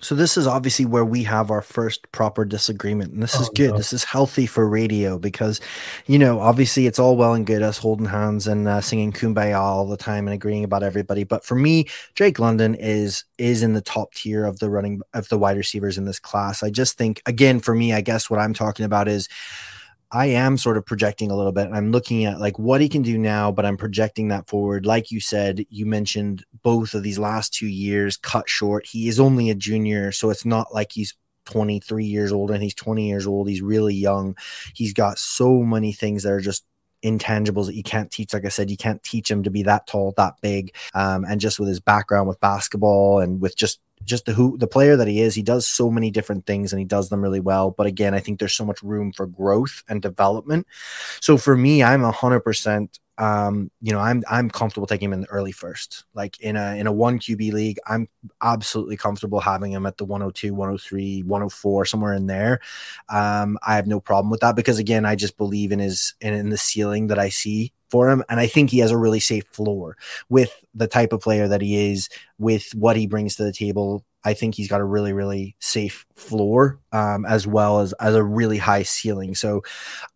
So 0.00 0.14
this 0.14 0.36
is 0.36 0.46
obviously 0.46 0.84
where 0.84 1.04
we 1.04 1.22
have 1.24 1.50
our 1.50 1.62
first 1.62 2.10
proper 2.12 2.44
disagreement, 2.44 3.12
and 3.12 3.22
this 3.22 3.36
oh, 3.36 3.42
is 3.42 3.48
good. 3.50 3.72
No. 3.72 3.76
This 3.76 3.92
is 3.92 4.04
healthy 4.04 4.46
for 4.46 4.68
radio 4.68 5.18
because, 5.18 5.60
you 6.06 6.18
know, 6.18 6.40
obviously 6.40 6.86
it's 6.86 6.98
all 6.98 7.16
well 7.16 7.34
and 7.34 7.46
good 7.46 7.62
us 7.62 7.78
holding 7.78 8.06
hands 8.06 8.46
and 8.46 8.68
uh, 8.68 8.80
singing 8.80 9.12
"Kumbaya" 9.12 9.58
all 9.58 9.86
the 9.86 9.96
time 9.96 10.26
and 10.26 10.34
agreeing 10.34 10.64
about 10.64 10.82
everybody. 10.82 11.24
But 11.24 11.44
for 11.44 11.54
me, 11.54 11.86
Drake 12.14 12.38
London 12.38 12.74
is 12.74 13.24
is 13.38 13.62
in 13.62 13.74
the 13.74 13.80
top 13.80 14.12
tier 14.14 14.44
of 14.44 14.58
the 14.58 14.70
running 14.70 15.00
of 15.14 15.28
the 15.28 15.38
wide 15.38 15.56
receivers 15.56 15.98
in 15.98 16.04
this 16.04 16.18
class. 16.18 16.62
I 16.62 16.70
just 16.70 16.96
think, 16.96 17.22
again, 17.26 17.60
for 17.60 17.74
me, 17.74 17.92
I 17.92 18.00
guess 18.00 18.30
what 18.30 18.40
I'm 18.40 18.54
talking 18.54 18.84
about 18.84 19.08
is 19.08 19.28
I 20.12 20.26
am 20.26 20.56
sort 20.56 20.76
of 20.76 20.86
projecting 20.86 21.30
a 21.30 21.36
little 21.36 21.52
bit. 21.52 21.68
I'm 21.72 21.90
looking 21.90 22.24
at 22.24 22.38
like 22.38 22.58
what 22.58 22.80
he 22.80 22.88
can 22.88 23.02
do 23.02 23.18
now, 23.18 23.50
but 23.50 23.66
I'm 23.66 23.76
projecting 23.76 24.28
that 24.28 24.48
forward. 24.48 24.86
Like 24.86 25.10
you 25.10 25.20
said, 25.20 25.66
you 25.68 25.84
mentioned 25.84 26.44
both 26.62 26.94
of 26.94 27.02
these 27.02 27.18
last 27.18 27.52
two 27.52 27.66
years 27.66 28.16
cut 28.16 28.48
short. 28.48 28.86
He 28.86 29.08
is 29.08 29.18
only 29.18 29.50
a 29.50 29.54
junior, 29.54 30.12
so 30.12 30.30
it's 30.30 30.44
not 30.44 30.72
like 30.72 30.92
he's 30.92 31.14
23 31.46 32.04
years 32.04 32.32
old 32.32 32.50
and 32.50 32.62
he's 32.62 32.74
20 32.74 33.08
years 33.08 33.26
old. 33.26 33.48
He's 33.48 33.62
really 33.62 33.94
young. 33.94 34.36
He's 34.74 34.92
got 34.92 35.18
so 35.18 35.62
many 35.62 35.92
things 35.92 36.22
that 36.22 36.32
are 36.32 36.40
just 36.40 36.64
intangibles 37.04 37.66
that 37.66 37.76
you 37.76 37.82
can't 37.82 38.10
teach. 38.10 38.32
Like 38.32 38.44
I 38.44 38.48
said, 38.48 38.70
you 38.70 38.76
can't 38.76 39.02
teach 39.02 39.30
him 39.30 39.42
to 39.44 39.50
be 39.50 39.62
that 39.64 39.86
tall, 39.86 40.12
that 40.16 40.34
big. 40.40 40.74
Um, 40.94 41.24
and 41.24 41.40
just 41.40 41.58
with 41.58 41.68
his 41.68 41.80
background 41.80 42.28
with 42.28 42.40
basketball 42.40 43.20
and 43.20 43.40
with 43.40 43.56
just 43.56 43.80
just 44.04 44.26
the 44.26 44.32
who 44.32 44.56
the 44.58 44.66
player 44.66 44.96
that 44.96 45.08
he 45.08 45.20
is, 45.20 45.34
he 45.34 45.42
does 45.42 45.66
so 45.66 45.90
many 45.90 46.10
different 46.10 46.46
things 46.46 46.72
and 46.72 46.78
he 46.78 46.84
does 46.84 47.08
them 47.08 47.22
really 47.22 47.40
well. 47.40 47.70
But 47.70 47.86
again, 47.86 48.14
I 48.14 48.20
think 48.20 48.38
there's 48.38 48.54
so 48.54 48.64
much 48.64 48.82
room 48.82 49.12
for 49.12 49.26
growth 49.26 49.82
and 49.88 50.02
development. 50.02 50.66
So 51.20 51.36
for 51.36 51.56
me, 51.56 51.82
I'm 51.82 52.04
a 52.04 52.12
hundred 52.12 52.40
percent 52.40 52.98
um, 53.18 53.70
you 53.80 53.92
know, 53.92 53.98
I'm 53.98 54.22
I'm 54.28 54.50
comfortable 54.50 54.86
taking 54.86 55.06
him 55.06 55.12
in 55.14 55.22
the 55.22 55.30
early 55.30 55.52
first. 55.52 56.04
Like 56.14 56.38
in 56.40 56.56
a 56.56 56.76
in 56.76 56.86
a 56.86 56.92
one 56.92 57.18
QB 57.18 57.52
league, 57.52 57.78
I'm 57.86 58.08
absolutely 58.42 58.96
comfortable 58.96 59.40
having 59.40 59.72
him 59.72 59.86
at 59.86 59.96
the 59.96 60.04
102, 60.04 60.52
103, 60.52 61.22
104, 61.22 61.84
somewhere 61.86 62.12
in 62.12 62.26
there. 62.26 62.60
Um, 63.08 63.58
I 63.66 63.76
have 63.76 63.86
no 63.86 64.00
problem 64.00 64.30
with 64.30 64.40
that 64.40 64.54
because 64.54 64.78
again, 64.78 65.06
I 65.06 65.16
just 65.16 65.38
believe 65.38 65.72
in 65.72 65.78
his 65.78 66.14
in, 66.20 66.34
in 66.34 66.50
the 66.50 66.58
ceiling 66.58 67.06
that 67.06 67.18
I 67.18 67.30
see 67.30 67.72
for 67.90 68.10
him. 68.10 68.22
And 68.28 68.40
I 68.40 68.46
think 68.46 68.70
he 68.70 68.78
has 68.78 68.90
a 68.90 68.98
really 68.98 69.20
safe 69.20 69.46
floor 69.46 69.96
with 70.28 70.64
the 70.74 70.86
type 70.86 71.12
of 71.12 71.20
player 71.20 71.48
that 71.48 71.60
he 71.60 71.92
is, 71.92 72.08
with 72.38 72.74
what 72.74 72.96
he 72.96 73.06
brings 73.06 73.36
to 73.36 73.44
the 73.44 73.52
table 73.52 74.04
I 74.26 74.34
think 74.34 74.56
he's 74.56 74.66
got 74.66 74.80
a 74.80 74.84
really, 74.84 75.12
really 75.12 75.54
safe 75.60 76.04
floor 76.16 76.80
um, 76.90 77.24
as 77.26 77.46
well 77.46 77.78
as 77.78 77.92
as 78.00 78.16
a 78.16 78.24
really 78.24 78.58
high 78.58 78.82
ceiling. 78.82 79.36
So 79.36 79.62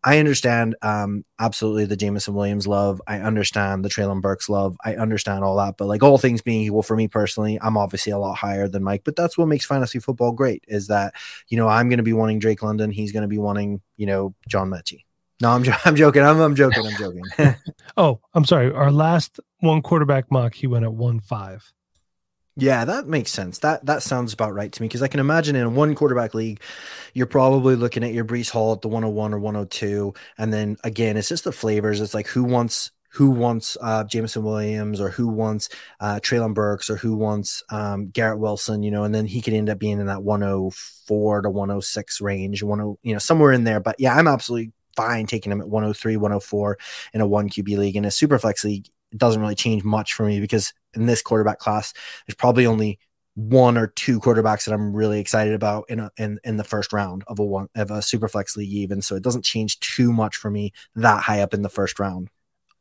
I 0.03 0.19
understand 0.19 0.75
um, 0.83 1.25
absolutely 1.39 1.85
the 1.85 1.97
Jameson 1.97 2.35
Williams 2.35 2.67
love. 2.67 3.01
I 3.07 3.21
understand 3.21 3.85
the 3.85 3.89
Treylon 3.89 4.21
Burks 4.21 4.49
love. 4.49 4.77
I 4.85 4.97
understand 4.97 5.45
all 5.45 5.57
that. 5.59 5.77
But 5.77 5.87
like 5.87 6.03
all 6.03 6.19
things 6.19 6.43
being 6.43 6.63
equal, 6.63 6.83
for 6.83 6.97
me 6.97 7.07
personally, 7.07 7.57
I'm 7.63 7.77
obviously 7.77 8.11
a 8.11 8.19
lot 8.19 8.35
higher 8.35 8.67
than 8.67 8.83
Mike. 8.83 9.03
But 9.05 9.15
that's 9.15 9.39
what 9.39 9.47
makes 9.47 9.65
fantasy 9.65 10.01
football 10.01 10.33
great 10.33 10.65
is 10.67 10.89
that 10.89 11.15
you 11.47 11.57
know 11.57 11.69
I'm 11.69 11.89
going 11.89 11.99
to 11.99 12.03
be 12.03 12.13
wanting 12.13 12.41
Drake 12.41 12.65
London. 12.65 12.91
He's 12.91 13.13
going 13.13 13.23
to 13.23 13.29
be 13.29 13.39
wanting 13.39 13.81
you 13.97 14.07
know 14.07 14.35
John 14.49 14.71
Metchie. 14.71 15.05
No, 15.41 15.51
I'm, 15.51 15.65
I'm 15.85 15.97
joking. 15.97 16.23
I'm, 16.23 16.41
I'm 16.41 16.55
joking. 16.55 16.87
I'm 16.87 16.97
joking. 16.97 17.57
oh, 17.97 18.21
I'm 18.35 18.45
sorry. 18.45 18.73
Our 18.73 18.91
last 18.91 19.41
one 19.61 19.83
quarterback 19.83 20.31
mock, 20.31 20.55
he 20.55 20.67
went 20.67 20.85
at 20.85 20.93
one 20.93 21.21
five. 21.21 21.73
Yeah, 22.57 22.85
that 22.85 23.07
makes 23.07 23.31
sense. 23.31 23.59
That 23.61 23.87
that 23.87 24.03
sounds 24.03 24.33
about 24.33 24.55
right 24.55 24.71
to 24.71 24.83
me 24.83 24.89
because 24.89 25.03
I 25.03 25.09
can 25.09 25.21
imagine 25.21 25.57
in 25.57 25.63
a 25.63 25.71
one 25.71 25.95
quarterback 25.95 26.35
league, 26.35 26.61
you're 27.15 27.27
probably 27.27 27.77
looking 27.77 28.05
at 28.05 28.13
your 28.13 28.25
Breece 28.25 28.51
Hall 28.51 28.73
at 28.73 28.83
the 28.83 28.89
101 28.89 29.33
or 29.33 29.39
102, 29.39 30.13
and 30.37 30.53
then 30.53 30.77
again, 30.85 31.17
it's 31.17 31.29
just 31.29 31.45
the 31.45 31.53
flavors. 31.53 32.01
It's 32.01 32.13
like 32.13 32.27
who 32.27 32.45
wants 32.45 32.91
who 33.13 33.31
wants 33.31 33.77
uh, 33.81 34.05
Jameson 34.05 34.45
Williams 34.45 35.01
or 35.01 35.11
who 35.11 35.29
wants 35.29 35.69
uh, 36.01 36.21
Treylon 36.23 36.55
Burks 36.55 36.89
or 36.89 36.97
who 36.97 37.17
wants 37.17 37.63
um, 37.71 38.09
Garrett 38.11 38.39
Wilson, 38.39 38.83
you 38.83 38.91
know, 38.91 39.03
and 39.03 39.15
then 39.15 39.27
he 39.27 39.41
could 39.41 39.55
end 39.55 39.69
up 39.69 39.81
being 39.81 39.99
in 39.99 40.07
that 40.07 40.23
104 40.23 41.43
to 41.43 41.51
106 41.51 42.21
range, 42.21 42.61
10, 42.61 42.97
you 43.03 43.13
know, 43.13 43.19
somewhere 43.19 43.53
in 43.53 43.65
there. 43.65 43.81
But 43.81 43.97
yeah, 43.99 44.15
I'm 44.15 44.29
absolutely 44.29 44.73
fine 44.97 45.27
taking 45.27 45.53
him 45.53 45.61
at 45.61 45.69
103, 45.69 46.17
104 46.17 46.79
in 47.15 47.21
a 47.21 47.27
one 47.27 47.49
QB 47.49 47.79
league. 47.79 47.97
In 47.97 48.05
a 48.05 48.11
super 48.11 48.39
flex 48.39 48.65
league, 48.65 48.89
it 49.13 49.19
doesn't 49.19 49.41
really 49.41 49.55
change 49.55 49.85
much 49.85 50.15
for 50.15 50.25
me 50.25 50.41
because 50.41 50.73
in 50.95 51.07
this 51.07 51.23
quarterback 51.23 51.59
class, 51.59 51.93
there's 52.27 52.37
probably 52.37 52.67
only 52.67 52.99
one 53.35 53.79
or 53.79 53.87
two 53.87 54.21
quarterbacks 54.21 54.65
that 54.65 54.75
I'm 54.75 54.93
really 54.95 55.21
excited 55.21 55.55
about 55.55 55.85
in 55.89 56.01
a, 56.01 56.11
in 56.17 56.41
in 56.45 56.57
the 56.57 56.65
first 56.65 56.93
round 56.93 57.25
of 57.27 57.39
a 57.39 57.45
one 57.45 57.69
of 57.75 57.91
a 57.91 58.03
super 58.03 58.29
flex 58.29 58.57
league 58.57 58.73
even. 58.73 59.03
So 59.03 59.17
it 59.17 59.23
doesn't 59.23 59.45
change 59.45 59.81
too 59.81 60.13
much 60.13 60.37
for 60.37 60.51
me 60.51 60.73
that 60.97 61.23
high 61.23 61.41
up 61.41 61.55
in 61.55 61.63
the 61.63 61.69
first 61.69 61.99
round. 61.99 62.29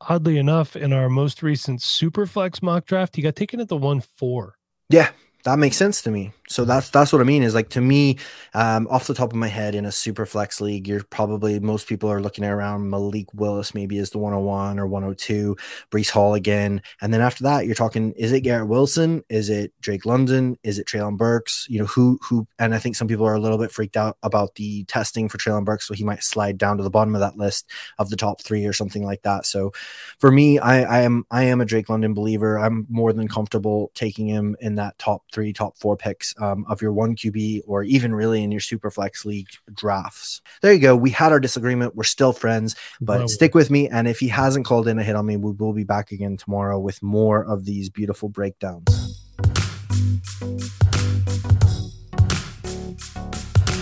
Oddly 0.02 0.38
enough, 0.38 0.76
in 0.76 0.94
our 0.94 1.10
most 1.10 1.44
recent 1.44 1.82
super 1.82 2.26
flex 2.26 2.62
mock 2.62 2.86
draft, 2.86 3.16
he 3.16 3.22
got 3.22 3.36
taken 3.36 3.60
at 3.60 3.68
the 3.68 3.78
one 3.78 4.02
four. 4.02 4.56
Yeah, 4.90 5.12
that 5.44 5.60
makes 5.60 5.78
sense 5.78 6.02
to 6.04 6.12
me. 6.12 6.34
So 6.50 6.66
that's 6.66 6.90
that's 6.90 7.14
what 7.14 7.22
I 7.22 7.26
mean 7.26 7.44
is 7.44 7.54
like 7.54 7.70
to 7.70 7.82
me, 7.82 8.18
um, 8.56 8.88
off 8.90 9.06
the 9.06 9.14
top 9.14 9.32
of 9.32 9.38
my 9.38 9.48
head, 9.48 9.76
in 9.76 9.86
a 9.86 9.92
super 9.92 10.26
flex 10.26 10.60
league, 10.60 10.88
you're 10.88 11.04
probably 11.04 11.60
most 11.60 11.88
people 11.88 12.12
are 12.12 12.22
looking 12.22 12.44
around 12.44 12.90
Malik 12.90 13.32
Willis 13.36 13.76
maybe 13.76 14.00
is 14.00 14.10
the 14.10 14.18
101 14.18 14.80
or 14.80 14.88
102, 14.88 15.56
Breece 15.92 16.10
Hall 16.10 16.34
again, 16.34 16.82
and 17.02 17.14
then 17.14 17.22
after 17.22 17.44
that, 17.44 17.68
you're 17.68 17.76
talking 17.76 18.14
is 18.14 18.32
it 18.32 18.42
Garrett 18.42 18.68
Wilson, 18.68 19.24
is 19.30 19.50
it 19.52 19.74
Drake 19.80 20.08
London, 20.08 20.58
is 20.64 20.80
it 20.80 20.88
Treylon 20.88 21.18
Burks? 21.18 21.68
You 21.70 21.80
know 21.82 21.86
who 21.86 22.18
who, 22.28 22.48
and 22.58 22.74
I 22.74 22.80
think 22.80 22.96
some 22.96 23.08
people 23.08 23.28
are 23.28 23.36
a 23.36 23.40
little 23.40 23.60
bit 23.60 23.72
freaked 23.72 23.98
out 23.98 24.18
about 24.24 24.56
the 24.56 24.86
testing 24.86 25.30
for 25.30 25.38
Treylon 25.38 25.66
Burks, 25.66 25.88
so 25.88 25.94
he 25.94 26.04
might 26.04 26.24
slide 26.24 26.58
down 26.58 26.78
to 26.78 26.84
the 26.84 26.90
bottom 26.90 27.14
of 27.14 27.22
that 27.22 27.38
list 27.38 27.70
of 28.00 28.10
the 28.10 28.16
top 28.16 28.42
three 28.42 28.66
or 28.66 28.74
something 28.74 29.06
like 29.06 29.22
that. 29.22 29.46
So 29.46 29.72
for 30.18 30.32
me, 30.32 30.58
I, 30.58 30.82
I 30.82 31.02
am 31.02 31.26
I 31.30 31.44
am 31.44 31.62
a 31.62 31.66
Drake 31.66 31.90
London 31.90 32.16
believer. 32.16 32.58
I'm 32.58 32.88
more 32.90 33.14
than 33.14 33.28
comfortable 33.28 33.92
taking 33.94 34.28
him 34.28 34.56
in 34.62 34.74
that 34.76 34.98
top 34.98 35.22
three, 35.32 35.54
top 35.54 35.78
four 35.78 35.96
picks 35.96 36.34
um, 36.40 36.66
of 36.68 36.82
your 36.82 36.94
one 36.94 37.16
QB 37.16 37.62
or 37.68 37.84
even 37.84 38.14
really 38.14 38.44
in 38.44 38.52
your 38.52 38.62
super 38.62 38.90
flex 38.90 39.26
league 39.26 39.50
drafts. 39.74 40.42
There 40.62 40.74
you 40.74 40.80
go. 40.80 40.96
We 40.96 41.12
had 41.12 41.32
our 41.32 41.40
disagreement. 41.40 41.96
We're 41.96 42.04
still 42.04 42.34
friends, 42.34 42.76
but 43.02 43.30
stick 43.30 43.56
with 43.56 43.70
me. 43.70 43.88
And 43.90 44.08
if 44.08 44.20
he 44.20 44.28
hasn't 44.28 44.66
called 44.66 44.88
in 44.88 45.00
a 45.00 45.04
hit 45.04 45.16
on 45.16 45.26
me, 45.26 45.38
we 45.38 45.52
will 45.52 45.74
be 45.74 45.84
back 45.84 46.12
again 46.12 46.38
tomorrow 46.38 46.80
with 46.80 47.02
more 47.04 47.44
of 47.44 47.66
these 47.66 47.90
beautiful 47.90 48.30
breakdowns. 48.30 49.20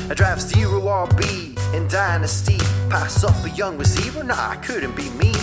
I 0.09 0.13
draft 0.13 0.41
zero 0.41 0.81
RB 0.81 1.73
in 1.73 1.87
Dynasty. 1.89 2.57
Pass 2.89 3.23
up 3.23 3.35
a 3.45 3.49
young 3.49 3.77
receiver? 3.77 4.23
Nah, 4.23 4.51
I 4.51 4.55
couldn't 4.57 4.95
be 4.95 5.09
me. 5.11 5.36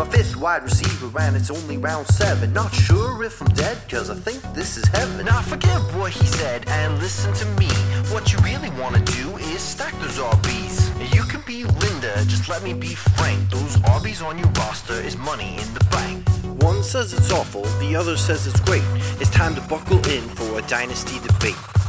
My 0.00 0.06
fifth 0.06 0.34
wide 0.34 0.62
receiver, 0.62 1.12
and 1.20 1.36
it's 1.36 1.50
only 1.50 1.76
round 1.76 2.06
seven. 2.06 2.54
Not 2.54 2.74
sure 2.74 3.22
if 3.22 3.38
I'm 3.42 3.48
dead, 3.48 3.76
cause 3.86 4.08
I 4.08 4.14
think 4.14 4.40
this 4.54 4.78
is 4.78 4.88
heaven. 4.88 5.26
Now 5.26 5.42
forget 5.42 5.78
what 5.94 6.10
he 6.10 6.24
said 6.24 6.66
and 6.68 6.98
listen 7.00 7.34
to 7.34 7.44
me. 7.60 7.68
What 8.08 8.32
you 8.32 8.38
really 8.38 8.70
wanna 8.80 9.04
do 9.04 9.36
is 9.36 9.60
stack 9.60 9.92
those 10.00 10.16
RBs. 10.18 11.14
You 11.14 11.22
can 11.24 11.42
be 11.42 11.64
Linda, 11.64 12.14
just 12.24 12.48
let 12.48 12.62
me 12.62 12.72
be 12.72 12.94
frank. 12.94 13.50
Those 13.50 13.76
RBs 13.98 14.24
on 14.24 14.38
your 14.38 14.48
roster 14.52 14.94
is 14.94 15.18
money 15.18 15.58
in 15.58 15.74
the 15.74 15.84
bank. 15.90 16.26
One 16.62 16.82
says 16.82 17.12
it's 17.12 17.30
awful, 17.30 17.64
the 17.78 17.94
other 17.94 18.16
says 18.16 18.46
it's 18.46 18.60
great. 18.60 18.84
It's 19.20 19.28
time 19.28 19.54
to 19.54 19.60
buckle 19.60 19.98
in 20.08 20.22
for 20.30 20.58
a 20.58 20.62
dynasty 20.62 21.18
debate. 21.28 21.79